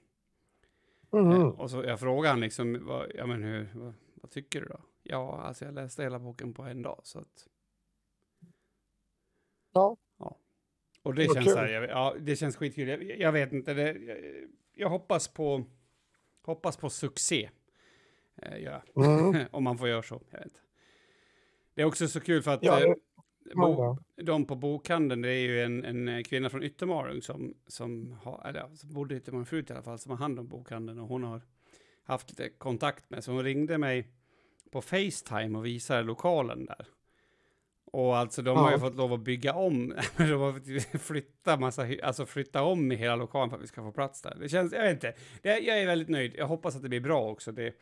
Mm. 1.13 1.31
Eh, 1.31 1.47
Och 1.47 1.71
så 1.71 1.83
jag 1.83 1.99
frågade 1.99 2.29
han 2.29 2.39
liksom, 2.39 2.85
vad, 2.85 3.11
ja 3.15 3.25
men 3.25 3.43
hur, 3.43 3.69
vad, 3.73 3.93
vad 4.15 4.31
tycker 4.31 4.61
du 4.61 4.67
då? 4.67 4.81
Ja, 5.03 5.41
alltså 5.41 5.65
jag 5.65 5.73
läste 5.73 6.03
hela 6.03 6.19
boken 6.19 6.53
på 6.53 6.63
en 6.63 6.81
dag 6.81 7.01
så 7.03 7.19
att... 7.19 7.47
Ja. 9.73 9.97
Ja. 10.19 10.37
Och 11.03 11.13
det 11.15 11.27
Vad 11.27 11.35
känns 11.35 11.55
här, 11.55 11.67
jag, 11.67 11.89
ja 11.89 12.15
det 12.19 12.35
känns 12.35 12.55
skitkul. 12.57 12.87
Jag, 12.87 13.03
jag 13.19 13.31
vet 13.31 13.53
inte, 13.53 13.73
det, 13.73 13.93
jag, 14.79 14.89
hoppas 14.89 15.27
på, 15.27 15.65
hoppas 16.43 16.77
på 16.77 16.89
succé. 16.89 17.49
Eh, 18.35 18.57
ja. 18.57 18.83
Mm. 18.95 19.45
Om 19.51 19.63
man 19.63 19.77
får 19.77 19.87
göra 19.87 20.03
så, 20.03 20.21
jag 20.29 20.37
vet 20.37 20.47
inte. 20.47 20.59
Det 21.73 21.81
är 21.81 21.85
också 21.85 22.07
så 22.07 22.19
kul 22.19 22.41
för 22.41 22.51
att 22.51 22.63
Ja, 22.63 22.81
eh, 22.81 22.93
bo, 23.55 23.97
de 24.15 24.45
på 24.45 24.55
bokhandeln, 24.55 25.21
det 25.21 25.29
är 25.29 25.39
ju 25.39 25.63
en, 25.63 26.07
en 26.07 26.23
kvinna 26.23 26.49
från 26.49 26.63
Yttermalung 26.63 27.21
som, 27.21 27.53
som, 27.67 28.11
har, 28.11 28.47
eller, 28.47 28.75
som 28.75 28.93
bodde 28.93 29.15
i 29.15 29.17
Yttermalung 29.17 29.45
förut 29.45 29.69
i 29.69 29.73
alla 29.73 29.83
fall, 29.83 29.99
som 29.99 30.11
har 30.11 30.17
hand 30.17 30.39
om 30.39 30.47
bokhandeln 30.47 30.99
och 30.99 31.07
hon 31.07 31.23
har 31.23 31.41
haft 32.03 32.29
lite 32.29 32.49
kontakt 32.49 33.09
med. 33.09 33.23
Så 33.23 33.31
hon 33.31 33.43
ringde 33.43 33.77
mig 33.77 34.07
på 34.71 34.81
Facetime 34.81 35.57
och 35.57 35.65
visade 35.65 36.03
lokalen 36.03 36.65
där. 36.65 36.87
Och 37.91 38.17
alltså 38.17 38.41
de 38.41 38.57
har 38.57 38.69
ju 38.69 38.75
Ja. 38.75 38.79
fått 38.79 38.95
lov 38.95 39.13
att 39.13 39.19
bygga 39.19 39.53
om, 39.53 39.89
de 40.17 40.31
har 40.31 40.97
flytta 40.97 41.57
massa, 41.57 41.87
alltså 42.03 42.25
flytta 42.25 42.63
om 42.63 42.91
i 42.91 42.95
hela 42.95 43.15
lokalen 43.15 43.49
för 43.49 43.57
att 43.57 43.63
vi 43.63 43.67
ska 43.67 43.81
få 43.81 43.91
plats 43.91 44.21
där. 44.21 44.37
Det 44.39 44.49
känns, 44.49 44.73
jag 44.73 44.81
vet 44.81 44.93
inte, 44.93 45.13
det, 45.41 45.59
jag 45.59 45.79
är 45.81 45.85
väldigt 45.85 46.09
nöjd. 46.09 46.33
Jag 46.37 46.47
hoppas 46.47 46.75
att 46.75 46.81
det 46.81 46.89
blir 46.89 46.99
bra 46.99 47.29
också. 47.31 47.51
Det, 47.51 47.75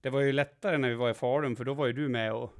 det 0.00 0.10
var 0.10 0.20
ju 0.20 0.32
lättare 0.32 0.78
när 0.78 0.88
vi 0.88 0.94
var 0.94 1.10
i 1.10 1.14
Falun, 1.14 1.56
för 1.56 1.64
då 1.64 1.74
var 1.74 1.86
ju 1.86 1.92
du 1.92 2.08
med 2.08 2.32
och 2.34 2.52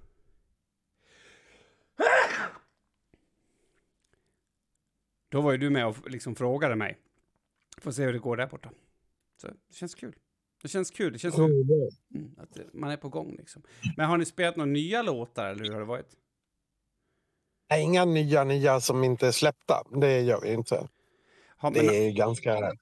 Då 5.28 5.40
var 5.40 5.52
ju 5.52 5.59
du 5.59 5.70
med 5.70 5.87
och 5.87 6.11
liksom 6.11 6.35
frågade 6.37 6.76
mig. 6.76 6.98
Får 7.78 7.90
se 7.90 8.04
hur 8.04 8.12
det 8.12 8.18
går 8.18 8.37
där 8.37 8.46
borta. 8.46 8.70
Så 9.40 9.46
det 9.48 9.74
känns 9.74 9.94
kul. 9.94 10.14
Det 10.62 10.68
känns 10.68 10.90
kul. 10.90 11.12
Det 11.12 11.18
känns 11.18 11.37
det- 11.37 11.42
mm, 11.42 12.35
att 12.38 12.59
man 12.72 12.90
är 12.90 12.96
på 12.96 13.09
gång 13.09 13.37
liksom. 13.38 13.62
Men 13.96 14.07
har 14.07 14.18
ni 14.18 14.24
spelat 14.24 14.57
några 14.57 14.70
nya 14.70 15.02
låtar 15.02 15.50
eller 15.50 15.64
hur 15.64 15.72
har 15.72 15.78
det 15.80 15.87
varit? 15.87 16.16
Nej, 17.70 17.83
inga 17.83 18.05
nya 18.05 18.44
nya 18.44 18.81
som 18.81 19.05
inte 19.05 19.27
är 19.27 19.33
släppta. 19.33 19.83
Det 20.00 20.20
gör 20.20 20.40
vi 20.40 20.53
inte. 20.53 20.88
Har, 21.57 21.70
men, 21.70 21.87
Det 21.87 21.96
är 22.09 22.12
ganska 22.12 22.72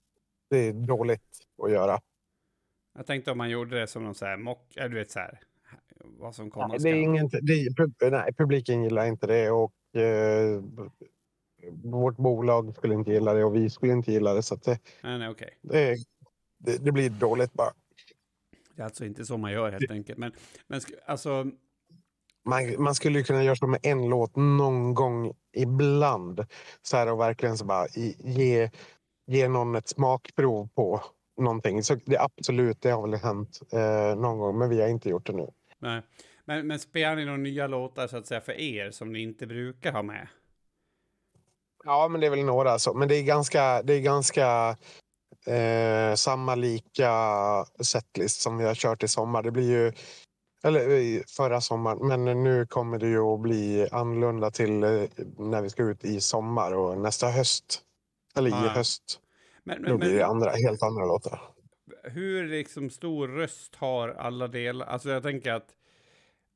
det 0.50 0.58
är 0.58 0.72
dåligt 0.72 1.38
att 1.62 1.70
göra. 1.70 2.00
jag 2.94 3.06
tänkte 3.06 3.30
om 3.30 3.38
man 3.38 3.50
gjorde 3.50 3.80
det 3.80 3.86
som 3.86 4.04
någon 4.04 4.14
så 4.14 4.26
här 4.26 4.36
mock, 4.36 4.66
ja, 4.74 4.88
du 4.88 4.94
vet 4.94 5.10
så 5.10 5.18
här, 5.18 5.40
vad 6.04 6.34
som 6.34 6.50
komma 6.50 6.66
Nej, 6.66 6.78
det 6.78 6.88
är 6.88 6.94
inget, 6.94 7.30
det 7.30 7.52
är, 7.52 7.70
pub- 7.70 8.10
nej, 8.10 8.34
publiken 8.34 8.82
gillar 8.82 9.06
inte 9.06 9.26
det 9.26 9.50
och 9.50 9.72
eh, 9.96 10.62
vårt 11.72 12.16
bolag 12.16 12.76
skulle 12.76 12.94
inte 12.94 13.10
gilla 13.12 13.34
det 13.34 13.44
och 13.44 13.54
vi 13.54 13.70
skulle 13.70 13.92
inte 13.92 14.12
gilla 14.12 14.34
det. 14.34 14.42
Så 14.42 14.56
det, 14.56 14.78
Nej, 15.02 15.18
nej, 15.18 15.28
okej. 15.28 15.58
det, 15.62 15.96
det, 16.58 16.84
det 16.84 16.92
blir 16.92 17.10
dåligt 17.10 17.52
bara. 17.52 17.72
Det 18.74 18.82
är 18.82 18.84
alltså 18.84 19.04
inte 19.04 19.24
så 19.24 19.36
man 19.36 19.52
gör 19.52 19.72
helt 19.72 19.90
enkelt. 19.90 20.18
Men, 20.18 20.32
men 20.66 20.80
alltså, 21.06 21.46
Man, 22.44 22.82
man 22.82 22.94
skulle 22.94 23.18
ju 23.18 23.24
kunna 23.24 23.44
göra 23.44 23.56
så 23.56 23.66
med 23.66 23.80
en 23.82 24.08
låt 24.08 24.36
någon 24.36 24.94
gång 24.94 25.32
ibland. 25.56 26.46
Så 26.82 26.96
här 26.96 27.12
och 27.12 27.20
verkligen 27.20 27.58
så 27.58 27.64
bara 27.64 27.86
ge, 28.18 28.70
ge 29.26 29.48
någon 29.48 29.74
ett 29.74 29.88
smakprov 29.88 30.68
på 30.74 31.02
någonting. 31.40 31.82
Så 31.82 31.94
det 31.94 32.18
absolut, 32.18 32.80
det 32.80 32.90
har 32.90 33.08
väl 33.08 33.20
hänt 33.20 33.60
eh, 33.72 34.16
någon 34.16 34.38
gång, 34.38 34.58
men 34.58 34.70
vi 34.70 34.80
har 34.80 34.88
inte 34.88 35.08
gjort 35.08 35.26
det 35.26 35.32
nu. 35.32 35.50
nej. 35.78 36.02
Men, 36.44 36.66
men 36.66 36.78
spelar 36.78 37.16
ni 37.16 37.24
några 37.24 37.38
nya 37.38 37.66
låtar 37.66 38.06
så 38.06 38.16
att 38.16 38.26
säga 38.26 38.40
för 38.40 38.52
er 38.52 38.90
som 38.90 39.12
ni 39.12 39.22
inte 39.22 39.46
brukar 39.46 39.92
ha 39.92 40.02
med? 40.02 40.28
Ja, 41.84 42.08
men 42.08 42.20
det 42.20 42.26
är 42.26 42.30
väl 42.30 42.44
några 42.44 42.78
så. 42.78 42.94
Men 42.94 43.08
det 43.08 43.16
är 43.16 43.22
ganska, 43.22 43.82
det 43.82 43.94
är 43.94 44.00
ganska 44.00 44.76
eh, 45.46 46.14
samma 46.14 46.54
lika 46.54 47.12
setlist 47.82 48.40
som 48.40 48.58
vi 48.58 48.64
har 48.64 48.74
kört 48.74 49.02
i 49.02 49.08
sommar. 49.08 49.42
Det 49.42 49.50
blir 49.50 49.70
ju 49.70 49.92
eller 50.62 50.90
i 50.90 51.22
förra 51.36 51.60
sommaren, 51.60 52.08
men 52.24 52.44
nu 52.44 52.66
kommer 52.66 52.98
det 52.98 53.08
ju 53.08 53.20
att 53.20 53.40
bli 53.40 53.88
annorlunda 53.92 54.50
till 54.50 54.82
eh, 54.82 54.90
när 55.38 55.62
vi 55.62 55.70
ska 55.70 55.82
ut 55.82 56.04
i 56.04 56.20
sommar 56.20 56.72
och 56.72 56.98
nästa 56.98 57.28
höst. 57.28 57.82
Eller 58.36 58.50
i 58.50 58.52
Ah, 58.52 58.56
höst. 58.56 59.20
Men, 59.64 59.82
Då 59.82 59.88
men, 59.88 59.98
blir 59.98 60.08
det 60.12 60.16
men 60.18 60.30
andra, 60.30 60.50
helt 60.50 60.82
andra 60.82 61.04
låtar. 61.06 61.40
hur 62.02 62.48
liksom 62.48 62.90
stor 62.90 63.28
röst 63.28 63.76
har 63.76 64.08
alla 64.08 64.48
delar? 64.48 64.86
Alltså 64.86 65.10
jag 65.10 65.22
tänker 65.22 65.52
att, 65.52 65.68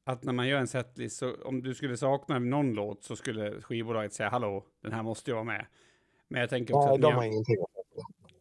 att 0.05 0.23
när 0.25 0.33
man 0.33 0.49
gör 0.49 0.59
en 0.59 0.69
setlist, 0.69 1.17
så 1.19 1.35
om 1.45 1.63
du 1.63 1.75
skulle 1.75 1.97
sakna 1.97 2.39
någon 2.39 2.73
låt 2.73 3.05
så 3.05 3.17
skulle 3.17 3.61
skivbolaget 3.63 4.13
säga 4.13 4.29
hallå, 4.29 4.65
den 4.83 4.93
här 4.93 5.03
måste 5.03 5.31
ju 5.31 5.35
vara 5.35 5.45
med. 5.45 5.67
Men 6.29 6.41
jag 6.41 6.51
tänker 6.51 6.75
också 6.75 6.87
Nej, 6.87 6.95
att 6.95 7.01
de 7.03 7.15
har 7.15 7.25
ingenting. 7.25 7.57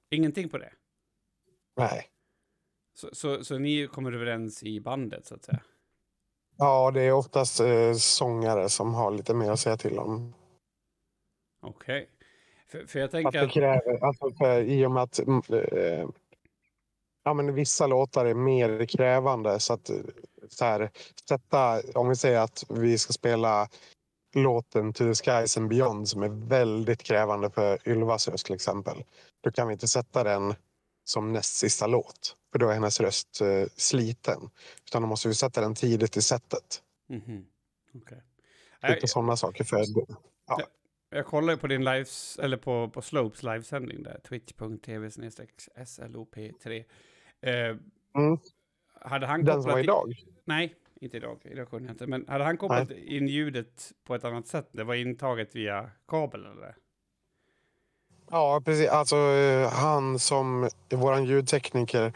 ingenting 0.10 0.50
på 0.50 0.58
det. 0.58 0.72
Nej. 1.78 2.06
Så, 2.96 3.10
så, 3.12 3.44
så 3.44 3.58
ni 3.58 3.88
kommer 3.88 4.12
överens 4.12 4.64
i 4.64 4.80
bandet 4.80 5.26
så 5.26 5.36
att 5.36 5.44
säga? 5.44 5.60
Ja, 6.58 6.92
det 6.92 7.02
är 7.02 7.12
oftast 7.12 7.60
eh, 7.60 7.94
sångare 7.94 8.70
som 8.70 8.94
har 8.94 9.12
lite 9.12 9.34
mer 9.34 9.52
att 9.52 9.60
säga 9.60 9.78
till 9.78 10.00
om. 10.00 10.34
Okej. 11.62 12.10
För, 12.68 12.86
för 12.86 13.00
jag 13.00 13.06
Att 13.06 13.12
tänker 13.12 13.40
det 13.40 13.46
att... 13.46 13.52
kräver, 13.52 14.06
alltså 14.06 14.32
för, 14.32 14.62
I 14.62 14.86
och 14.86 14.92
med 14.92 15.04
att 15.04 15.20
mm, 15.20 15.42
eh, 15.50 16.08
ja, 17.24 17.34
men 17.34 17.54
vissa 17.54 17.88
låtar 17.88 18.26
är 18.26 18.34
mer 18.34 18.86
krävande. 18.86 19.60
Så 19.60 19.74
att 19.74 19.90
eh, 19.90 19.96
så 20.50 20.66
här, 20.66 20.92
sätta, 21.30 21.82
om 21.96 22.10
vi 22.10 22.16
säger 22.16 22.40
att 22.40 22.66
vi 22.70 22.98
ska 22.98 23.14
spela 23.14 23.70
låten 24.36 24.94
To 24.94 25.04
the 25.04 25.14
Skies 25.14 25.58
and 25.58 25.70
Beyond 25.70 26.10
som 26.10 26.24
är 26.24 26.48
väldigt 26.48 27.04
krävande 27.04 27.50
för 27.50 27.90
Ylvas 27.90 28.28
röst 28.28 28.46
till 28.46 28.56
exempel. 28.56 29.04
Då 29.44 29.52
kan 29.52 29.68
vi 29.68 29.74
inte 29.74 29.88
sätta 29.88 30.24
den 30.24 30.54
som 31.04 31.34
näst 31.34 31.56
sista 31.56 31.88
låt. 31.88 32.36
För 32.56 32.60
då 32.60 32.70
är 32.70 32.74
hennes 32.74 33.00
röst 33.00 33.42
eh, 33.42 33.64
sliten. 33.76 34.50
Utan 34.86 35.02
då 35.02 35.08
måste 35.08 35.28
vi 35.28 35.34
sätta 35.34 35.62
den 35.62 35.76
tidigt 35.76 36.18
i 36.18 36.22
setet. 36.22 36.84
Mhm. 37.08 37.46
Okej. 37.96 38.22
Lite 38.82 38.98
Jag, 39.02 39.10
sådana 39.10 39.38
saker. 39.38 39.64
För, 39.64 39.78
ja. 40.48 40.62
jag 41.10 41.26
kollar 41.26 41.54
ju 41.54 41.58
på 41.60 41.68
din 41.68 41.84
lives, 41.84 42.40
eller 42.40 42.58
på, 42.58 42.90
på 42.90 43.02
Slopes 43.02 43.44
livesändning 43.44 44.04
där, 44.04 44.20
twitch.tv 44.30 45.08
slop3. 45.10 46.86
Eh, 47.42 47.78
Mm. 48.16 48.38
hade 49.02 49.28
han 49.28 49.44
Den 49.46 49.62
som 49.62 49.72
var 49.72 49.80
i- 49.80 49.84
idag. 49.84 50.14
Nej, 50.46 50.76
inte 50.96 51.18
idag. 51.18 51.40
Idag 51.44 51.70
kunde 51.70 51.88
jag 51.88 51.94
inte. 51.94 52.08
Men 52.08 52.28
hade 52.28 52.44
han 52.44 52.58
kopplat 52.58 52.92
in 52.92 53.28
ljudet 53.28 53.92
på 54.04 54.16
ett 54.16 54.24
annat 54.24 54.48
sätt? 54.48 54.70
Det 54.72 54.84
var 54.84 54.96
intaget 54.96 55.56
via 55.56 55.92
kabel 56.08 56.46
eller? 56.46 56.76
Ja, 58.32 58.62
precis. 58.66 58.90
Alltså, 58.90 59.16
eh, 59.16 59.70
han 59.70 60.20
som 60.20 60.70
vår 60.90 61.20
ljudtekniker 61.20 62.14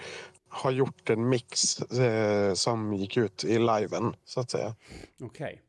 har 0.50 0.72
gjort 0.72 1.10
en 1.10 1.30
mix 1.30 1.80
eh, 1.82 2.54
som 2.54 2.93
gick 2.93 3.17
ut 3.17 3.43
i 3.43 3.60
liven, 3.60 4.15
så 4.26 4.39
att 4.39 4.52
säga. 4.52 4.76
Okej. 5.24 5.62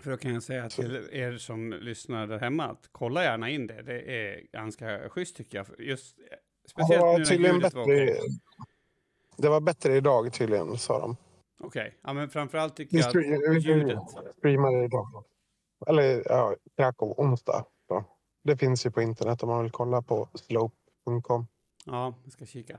För 0.00 0.10
då 0.10 0.16
kan 0.16 0.34
jag 0.34 0.42
säga 0.42 0.68
till 0.68 1.08
er 1.12 1.36
som 1.38 1.72
lyssnar 1.72 2.26
där 2.26 2.38
hemma 2.38 2.64
att 2.64 2.88
kolla 2.92 3.22
gärna 3.24 3.50
in 3.50 3.66
det. 3.66 3.82
Det 3.82 4.00
är 4.00 4.42
ganska 4.52 5.08
schysst 5.08 5.36
tycker 5.36 5.58
jag. 5.58 5.66
Just, 5.78 6.18
eh, 6.18 6.24
speciellt 6.68 7.28
det 7.28 7.38
nu 7.38 7.48
var 7.48 7.52
när 7.52 7.54
ljudet 7.54 7.74
var 7.74 7.86
bättre. 7.86 8.12
okej. 8.12 8.20
Det 9.36 9.48
var 9.48 9.60
bättre 9.60 9.96
idag 9.96 10.32
tydligen, 10.32 10.78
sa 10.78 10.98
de. 11.00 11.16
Okej, 11.62 11.96
ja 12.02 12.12
men 12.12 12.30
framförallt 12.30 12.76
tycker 12.76 12.96
Vi 12.96 13.02
jag 13.02 13.56
att 13.56 13.64
ljudet. 13.64 13.98
streamade 14.38 14.84
idag. 14.84 15.24
Eller 15.86 16.22
ja, 16.28 16.54
Krakow 16.76 17.14
onsdag. 17.20 17.64
Det 18.42 18.56
finns 18.56 18.86
ju 18.86 18.90
på 18.90 19.02
internet 19.02 19.42
om 19.42 19.48
man 19.48 19.62
vill 19.62 19.70
kolla 19.72 20.02
på 20.02 20.28
slope.com. 20.34 21.46
Ja, 21.86 22.14
jag 22.24 22.32
ska 22.32 22.46
kika. 22.46 22.78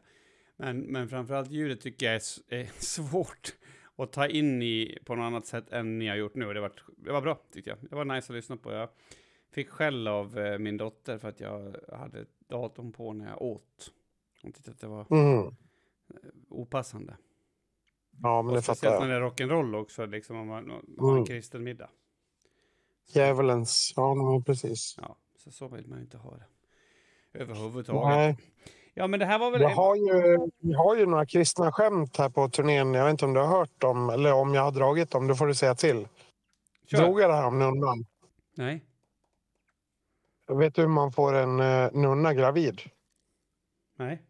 Men, 0.58 0.80
men 0.80 1.10
framförallt 1.10 1.52
ljudet 1.52 1.82
tycker 1.82 2.06
jag 2.06 2.16
är, 2.16 2.22
är 2.56 2.70
svårt 2.82 3.56
att 3.96 4.12
ta 4.12 4.28
in 4.28 4.62
i 4.62 4.98
på 5.06 5.16
något 5.16 5.24
annat 5.24 5.46
sätt 5.46 5.70
än 5.72 6.00
ni 6.00 6.08
har 6.08 6.16
gjort 6.16 6.36
nu. 6.36 6.54
Det 6.54 6.62
var, 6.62 6.72
det 6.98 7.12
var 7.12 7.22
bra 7.22 7.40
tyckte 7.54 7.70
jag. 7.70 7.80
Det 7.90 7.96
var 7.96 8.06
nice 8.06 8.32
att 8.34 8.36
lyssna 8.36 8.58
på. 8.58 8.72
Jag 8.72 8.90
fick 9.52 9.70
skäll 9.70 10.08
av 10.08 10.40
eh, 10.40 10.58
min 10.58 10.78
dotter 10.78 11.18
för 11.18 11.30
att 11.30 11.40
jag 11.40 11.76
hade 11.94 12.26
datorn 12.48 12.92
på 12.92 13.14
när 13.14 13.30
jag 13.30 13.42
åt. 13.42 13.92
Hon 14.42 14.52
tyckte 14.52 14.72
att 14.72 14.80
det 14.80 14.88
var 14.88 15.06
Mm. 15.10 15.56
opassande. 16.50 17.18
Ja, 18.24 18.42
men 18.42 18.50
Och 18.50 18.56
det 18.56 18.62
fattar 18.62 18.76
speciellt 18.76 19.02
när 19.02 19.10
jag. 19.10 19.38
det 19.38 19.44
är 19.44 19.48
rock'n'roll 19.48 19.76
också, 19.82 20.06
liksom 20.06 20.36
om 20.38 20.48
man 20.48 20.70
har 20.70 20.80
en 20.80 21.10
Mm. 21.14 21.26
kristen 21.26 21.64
middag. 21.64 21.90
Djävulens. 23.14 23.94
Ja, 23.96 24.14
men 24.16 24.44
precis. 24.44 24.96
ja, 25.02 25.16
så 25.44 25.52
så 25.52 25.68
vill 25.68 25.88
man 25.88 25.98
ju 25.98 26.04
inte 26.04 26.18
ha 26.18 26.38
det. 26.38 26.46
Överhuvudtaget. 27.40 28.18
Nej, 28.18 28.38
Ja, 28.94 29.08
men 29.08 29.20
det 29.20 29.26
här 29.26 29.40
var 29.40 29.52
väl... 29.52 29.60
vi 29.60 29.74
har, 29.74 29.96
ju, 29.96 30.38
vi 30.60 30.74
har 30.74 30.96
ju 30.96 31.06
några 31.06 31.26
kristna 31.26 31.72
skämt 31.72 32.18
här 32.18 32.30
på 32.30 32.50
turnén. 32.50 32.94
Jag 32.94 33.06
vet 33.06 33.12
inte 33.12 33.26
om 33.26 33.34
du 33.34 33.40
har 33.40 33.48
hört 33.48 33.82
dem 33.82 34.10
eller 34.10 34.34
om 34.34 34.54
jag 34.54 34.62
har 34.62 34.72
dragit 34.72 35.12
dem. 35.12 35.28
Det 35.28 35.36
får 35.36 35.48
du 35.48 35.56
säga 35.56 35.76
till. 35.76 36.08
Kör. 36.86 36.98
Drog 36.98 37.22
jag 37.22 37.30
det 37.30 37.36
här 37.36 37.48
om 37.48 37.60
nunnan? 37.60 38.06
Nej. 38.58 38.86
Vet 40.48 40.76
du 40.76 40.82
hur 40.82 40.90
man 40.90 41.12
får 41.12 41.34
en 41.34 41.60
uh, 41.60 41.92
nunna 41.94 42.34
gravid? 42.34 42.82
Nej. 43.98 44.22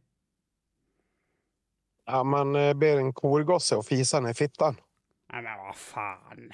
Ja, 2.05 2.23
man 2.23 2.55
eh, 2.55 2.73
ber 2.73 2.97
en 2.97 3.13
korgosse 3.13 3.77
att 3.77 3.87
fisa 3.87 4.19
ner 4.19 4.33
fittan. 4.33 4.75
Nej, 5.33 5.41
men 5.41 5.57
vad 5.57 5.75
fan. 5.75 6.51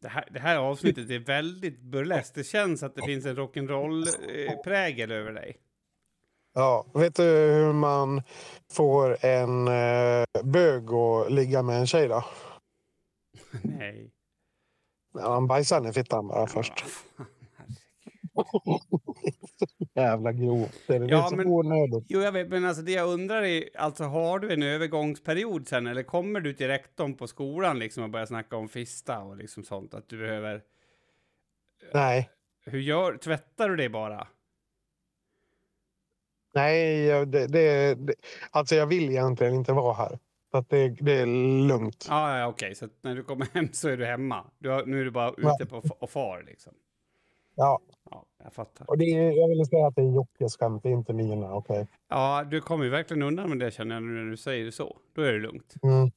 Det 0.00 0.08
här, 0.08 0.28
det 0.30 0.38
här 0.38 0.56
avsnittet 0.56 1.10
är 1.10 1.18
väldigt 1.18 1.80
burleskt. 1.80 2.34
Det 2.34 2.44
känns 2.44 2.82
att 2.82 2.94
det 2.94 3.02
finns 3.02 3.26
en 3.26 3.36
rock'n'roll-prägel 3.36 5.12
över 5.12 5.32
dig. 5.32 5.56
Ja, 6.54 6.86
vet 6.94 7.14
du 7.14 7.22
hur 7.22 7.72
man 7.72 8.22
får 8.72 9.24
en 9.24 9.68
eh, 9.68 10.24
bög 10.44 10.92
att 10.92 11.32
ligga 11.32 11.62
med 11.62 11.78
en 11.78 11.86
tjej 11.86 12.08
då? 12.08 12.24
Nej. 13.62 14.10
Man 15.14 15.46
bajsar 15.46 15.80
ner 15.80 15.92
fittan 15.92 16.28
bara 16.28 16.46
först. 16.46 16.84
Men 17.16 17.26
vad 17.26 17.26
fan, 17.26 17.56
herregud. 17.56 18.27
Jävla 19.94 20.32
grovt. 20.32 20.82
Det 20.86 20.94
är 20.96 21.08
Ja, 21.10 21.26
så 21.30 21.36
men- 21.36 21.46
onödigt. 21.46 22.04
Jo, 22.08 22.20
jag 22.20 22.32
vet, 22.32 22.48
men 22.48 22.64
alltså 22.64 22.82
det 22.82 22.92
jag 22.92 23.08
undrar 23.08 23.42
är, 23.42 23.64
alltså 23.76 24.04
har 24.04 24.38
du 24.38 24.52
en 24.52 24.62
övergångsperiod 24.62 25.68
sen 25.68 25.86
eller 25.86 26.02
kommer 26.02 26.40
du 26.40 26.52
till 26.54 26.66
rektorn 26.66 27.14
på 27.14 27.26
skolan 27.26 27.78
liksom 27.78 28.02
och 28.04 28.10
börjar 28.10 28.26
snacka 28.26 28.56
om 28.56 28.68
fista 28.68 29.18
och 29.22 29.36
liksom 29.36 29.64
sånt 29.64 29.94
att 29.94 30.08
du 30.08 30.18
behöver, 30.18 30.62
Nej, 31.94 32.30
hur 32.64 32.80
gör, 32.80 33.16
tvättar 33.16 33.68
du 33.68 33.76
det 33.76 33.88
bara? 33.88 34.28
nej, 36.54 37.06
det, 37.26 37.46
det, 37.46 37.94
det, 37.94 38.14
alltså 38.50 38.74
jag 38.74 38.86
vill 38.86 39.08
egentligen 39.10 39.54
inte 39.54 39.72
vara 39.72 39.94
här. 39.94 40.18
Så 40.50 40.56
att 40.58 40.68
det, 40.70 40.88
det 40.88 41.12
är 41.12 41.26
lugnt. 41.68 42.06
Ja, 42.08 42.38
ja 42.38 42.46
okej, 42.46 42.74
så 42.74 42.84
att 42.84 42.92
när 43.02 43.14
du 43.14 43.22
kommer 43.24 43.46
hem 43.54 43.68
så 43.72 43.88
är 43.88 43.96
du 43.96 44.06
hemma. 44.06 44.44
Du 44.58 44.68
har, 44.68 44.86
nu 44.86 45.00
är 45.00 45.04
du 45.04 45.10
bara 45.10 45.30
ute 45.36 45.66
på 45.66 45.82
och 45.98 46.10
far 46.10 46.42
liksom. 46.46 46.74
Ja, 47.58 47.80
Ja, 48.10 48.24
jag 48.44 48.52
fattar. 48.52 48.90
och 48.90 48.98
det 48.98 49.04
är, 49.04 49.32
jag 49.32 49.48
vill 49.48 49.66
säga 49.66 49.86
att 49.86 49.94
det 49.94 50.02
är 50.02 50.14
Jockes 50.14 50.56
skämt, 50.56 50.82
det 50.82 50.88
är 50.88 50.92
inte 50.92 51.12
mina. 51.12 51.54
Okej. 51.54 51.86
Ja, 52.08 52.44
du 52.50 52.60
kommer 52.60 52.84
ju 52.84 52.90
verkligen 52.90 53.22
undan 53.22 53.48
med 53.48 53.58
det 53.58 53.70
känner 53.70 53.94
jag 53.94 54.02
nu 54.02 54.24
när 54.24 54.30
du 54.30 54.36
säger 54.36 54.64
det 54.64 54.72
så. 54.72 54.96
Då 55.14 55.22
är 55.22 55.32
det 55.32 55.38
lugnt. 55.38 55.74
Mm, 55.82 56.10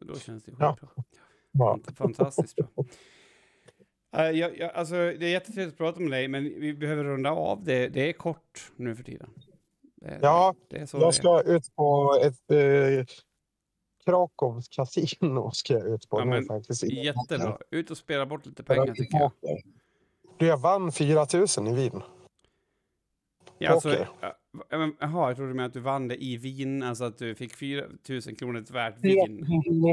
Då 0.00 0.14
känns 0.18 0.44
det 0.44 0.52
Ja. 0.58 0.76
skitbra. 0.80 1.04
bra. 1.52 1.76
Fant- 1.76 1.94
Fantastiskt 1.96 2.56
bra. 2.56 2.84
Uh, 4.18 4.30
jag, 4.38 4.58
jag, 4.58 4.70
alltså, 4.72 4.94
det 4.94 5.26
är 5.26 5.30
jättetrevligt 5.30 5.74
att 5.74 5.78
prata 5.78 6.00
med 6.00 6.10
dig, 6.10 6.28
men 6.28 6.44
vi 6.44 6.74
behöver 6.74 7.04
runda 7.04 7.30
av. 7.30 7.64
Det, 7.64 7.88
det 7.88 8.08
är 8.08 8.12
kort 8.12 8.72
nu 8.76 8.96
för 8.96 9.02
tiden. 9.04 9.30
Det, 9.96 10.18
Ja, 10.22 10.54
det 10.68 10.92
Jag 10.92 11.14
ska 11.14 11.42
ut 11.42 11.74
på 11.74 12.18
ett 12.24 12.50
eh, 12.50 13.04
Krakows 14.04 14.68
kasino. 14.68 15.50
Ska 15.54 15.74
jag 15.74 15.86
ut 15.88 16.08
på 16.08 16.20
Ja, 16.20 16.24
nu 16.24 16.30
men 16.30 16.44
faktiskt. 16.44 16.82
Jättebra. 16.84 17.58
Ut 17.70 17.90
och 17.90 17.96
spela 17.96 18.26
bort 18.26 18.46
lite 18.46 18.62
pengar 18.62 18.94
tycker 18.94 19.18
jag. 19.18 19.32
Du, 20.38 20.46
jag 20.46 20.56
vann 20.58 20.92
4 20.92 21.26
000 21.58 21.68
i 21.68 21.72
Wien. 21.74 22.02
Ja, 23.58 23.70
alltså, 23.70 23.88
Poker. 23.90 24.08
ja, 24.20 24.78
men, 24.78 24.96
Jaha, 25.00 25.28
jag 25.28 25.36
trodde 25.36 25.54
med 25.54 25.66
att 25.66 25.72
du 25.72 25.80
vann 25.80 26.08
det 26.08 26.24
i 26.24 26.36
vin, 26.36 26.82
alltså 26.82 27.04
att 27.04 27.18
du 27.18 27.34
fick 27.34 27.54
4 27.54 27.84
000 28.08 28.20
kronor 28.38 28.72
värt 28.72 28.98
vin. 29.00 29.46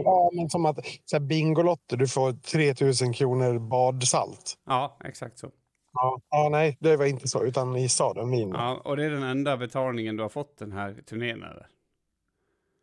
Ja, 0.06 0.30
men 0.34 0.50
som 0.50 0.66
att 0.66 0.78
så 1.06 1.16
här, 1.16 1.20
Bingolotter, 1.20 1.98
du 1.98 2.08
får 2.08 2.32
3 2.34 3.06
000 3.08 3.14
kronor 3.16 3.60
badsalt. 3.60 4.58
Ja, 4.66 4.98
exakt 5.04 5.38
så. 5.40 5.52
Ja. 5.94 6.20
ja, 6.30 6.50
nej, 6.52 6.78
det 6.80 6.98
var 6.98 7.06
inte 7.06 7.28
så, 7.28 7.44
utan 7.44 7.76
i 7.76 7.90
staden 7.90 8.32
Wien. 8.32 8.50
Ja. 8.50 8.82
Och 8.84 8.98
det 8.98 9.06
är 9.06 9.10
den 9.10 9.24
enda 9.24 9.58
betalningen 9.58 10.16
du 10.18 10.22
har 10.24 10.30
fått 10.30 10.58
den 10.58 10.72
här 10.72 10.96
turnén, 11.06 11.44
eller? 11.44 11.68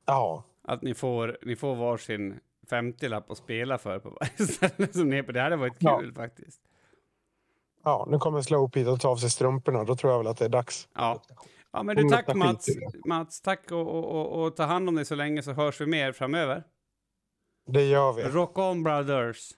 ja. 0.07 0.45
Att 0.65 0.83
ni 0.83 0.95
får, 0.95 1.39
ni 1.43 1.57
får 1.57 1.75
varsin 1.75 2.41
50-lapp 2.71 3.31
att 3.31 3.39
spela 3.39 3.79
för 3.79 3.99
på 3.99 4.11
varje 4.21 4.47
ställe 4.53 4.93
som 4.93 5.09
ni 5.11 5.17
är 5.17 5.23
på. 5.23 5.33
Det 5.33 5.41
hade 5.41 5.57
varit 5.57 5.73
Ja. 5.79 5.99
kul 5.99 6.15
faktiskt. 7.83 8.11
nu 8.11 8.19
kommer 8.19 8.43
Slope 8.43 8.79
hit 8.79 8.89
och 8.89 9.01
ta 9.01 9.09
av 9.09 9.17
sig 9.17 9.31
strumporna. 9.31 9.85
Då 9.85 9.97
tror 9.97 10.13
jag 10.13 10.19
väl 10.19 10.27
att 10.27 10.39
det 10.39 10.45
är 10.45 10.49
dags. 10.49 10.89
Ja. 10.95 11.23
Ja, 11.73 11.83
men 11.83 11.97
du, 11.97 12.03
Mm, 12.03 12.13
tack 12.13 12.35
Mats. 12.35 12.67
Mats, 13.05 13.41
tack 13.41 13.73
och, 13.73 13.89
och, 13.89 14.43
och, 14.43 14.57
ta 14.57 14.65
hand 14.65 14.89
om 14.89 14.95
dig 14.95 15.05
så 15.05 15.15
länge 15.15 15.43
så 15.43 15.53
hörs 15.53 15.81
vi 15.81 15.87
mer 15.87 16.13
framöver. 16.13 16.65
Det 17.67 17.85
gör 17.85 18.13
vi. 18.13 18.23
Rock 18.23 18.59
on 18.59 18.83
brothers. 18.83 19.53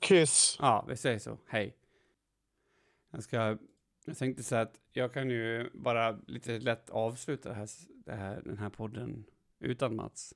Kyss! 0.00 0.56
Ja, 0.60 0.84
vi 0.88 0.96
säger 0.96 1.18
så. 1.18 1.38
Hej. 1.46 1.76
Jag 3.10 3.22
ska... 3.22 3.58
Jag 4.06 4.18
tänkte 4.18 4.42
säga 4.42 4.60
att 4.60 4.80
jag 4.92 5.12
kan 5.12 5.30
ju 5.30 5.70
bara 5.74 6.18
lite 6.26 6.58
lätt 6.58 6.90
avsluta 6.90 7.48
det 7.48 7.54
här, 7.54 7.68
det 7.88 8.12
här, 8.12 8.42
den 8.44 8.58
här 8.58 8.70
podden 8.70 9.24
utan 9.60 9.96
Mats. 9.96 10.34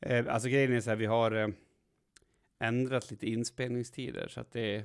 Eh, 0.00 0.34
alltså 0.34 0.48
grejen 0.48 0.72
är 0.72 0.80
så 0.80 0.90
här, 0.90 0.96
vi 0.96 1.06
har 1.06 1.32
eh, 1.32 1.48
ändrat 2.58 3.10
lite 3.10 3.26
inspelningstider 3.26 4.28
så 4.28 4.40
att 4.40 4.52
det 4.52 4.84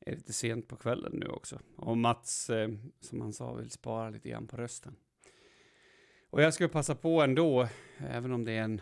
är, 0.00 0.12
är 0.12 0.16
lite 0.16 0.32
sent 0.32 0.68
på 0.68 0.76
kvällen 0.76 1.12
nu 1.12 1.26
också. 1.26 1.60
Och 1.76 1.98
Mats, 1.98 2.50
eh, 2.50 2.70
som 3.00 3.20
han 3.20 3.32
sa, 3.32 3.54
vill 3.54 3.70
spara 3.70 4.10
lite 4.10 4.28
grann 4.28 4.46
på 4.46 4.56
rösten. 4.56 4.96
Och 6.30 6.42
jag 6.42 6.54
skulle 6.54 6.68
passa 6.68 6.94
på 6.94 7.22
ändå, 7.22 7.68
även 7.98 8.32
om 8.32 8.44
det 8.44 8.52
är 8.52 8.62
en 8.62 8.80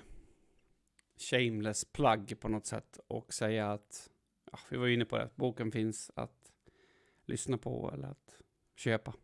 shameless 1.30 1.84
plug 1.84 2.40
på 2.40 2.48
något 2.48 2.66
sätt, 2.66 3.00
och 3.06 3.34
säga 3.34 3.72
att 3.72 4.10
ja, 4.52 4.58
vi 4.70 4.76
var 4.76 4.88
inne 4.88 5.04
på 5.04 5.16
det, 5.16 5.24
att 5.24 5.36
boken 5.36 5.72
finns 5.72 6.10
att 6.14 6.52
lyssna 7.24 7.58
på 7.58 7.90
eller 7.94 8.08
att 8.08 8.40
köpa. 8.76 9.14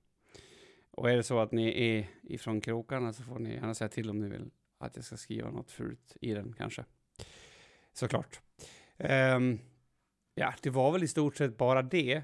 Och 0.91 1.11
är 1.11 1.17
det 1.17 1.23
så 1.23 1.39
att 1.39 1.53
ni 1.53 1.85
är 1.85 2.09
ifrån 2.23 2.61
krokarna 2.61 3.13
så 3.13 3.23
får 3.23 3.39
ni 3.39 3.55
gärna 3.55 3.75
säga 3.75 3.89
till 3.89 4.11
om 4.11 4.19
ni 4.19 4.29
vill 4.29 4.51
att 4.79 4.97
jag 4.97 5.05
ska 5.05 5.17
skriva 5.17 5.51
något 5.51 5.71
fult 5.71 6.17
i 6.21 6.35
den 6.35 6.55
kanske. 6.59 6.85
Såklart. 7.93 8.41
Um, 8.99 9.61
ja, 10.35 10.55
det 10.63 10.71
var 10.71 10.93
väl 10.93 11.03
i 11.03 11.09
stort 11.09 11.37
sett 11.37 11.57
bara 11.57 11.83
det. 11.83 12.23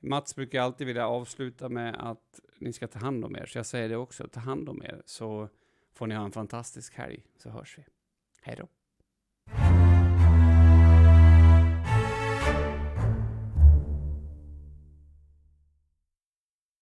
Mats 0.00 0.36
brukar 0.36 0.60
alltid 0.60 0.86
vilja 0.86 1.08
avsluta 1.08 1.68
med 1.68 1.96
att 1.98 2.40
ni 2.58 2.72
ska 2.72 2.86
ta 2.86 2.98
hand 2.98 3.24
om 3.24 3.36
er, 3.36 3.46
så 3.46 3.58
jag 3.58 3.66
säger 3.66 3.88
det 3.88 3.96
också. 3.96 4.28
Ta 4.28 4.40
hand 4.40 4.68
om 4.68 4.82
er, 4.82 5.02
så 5.06 5.48
får 5.94 6.06
ni 6.06 6.14
ha 6.14 6.24
en 6.24 6.32
fantastisk 6.32 6.94
helg, 6.94 7.24
så 7.36 7.50
hörs 7.50 7.78
vi. 7.78 7.84
Hej 8.42 8.56
då. 8.58 8.68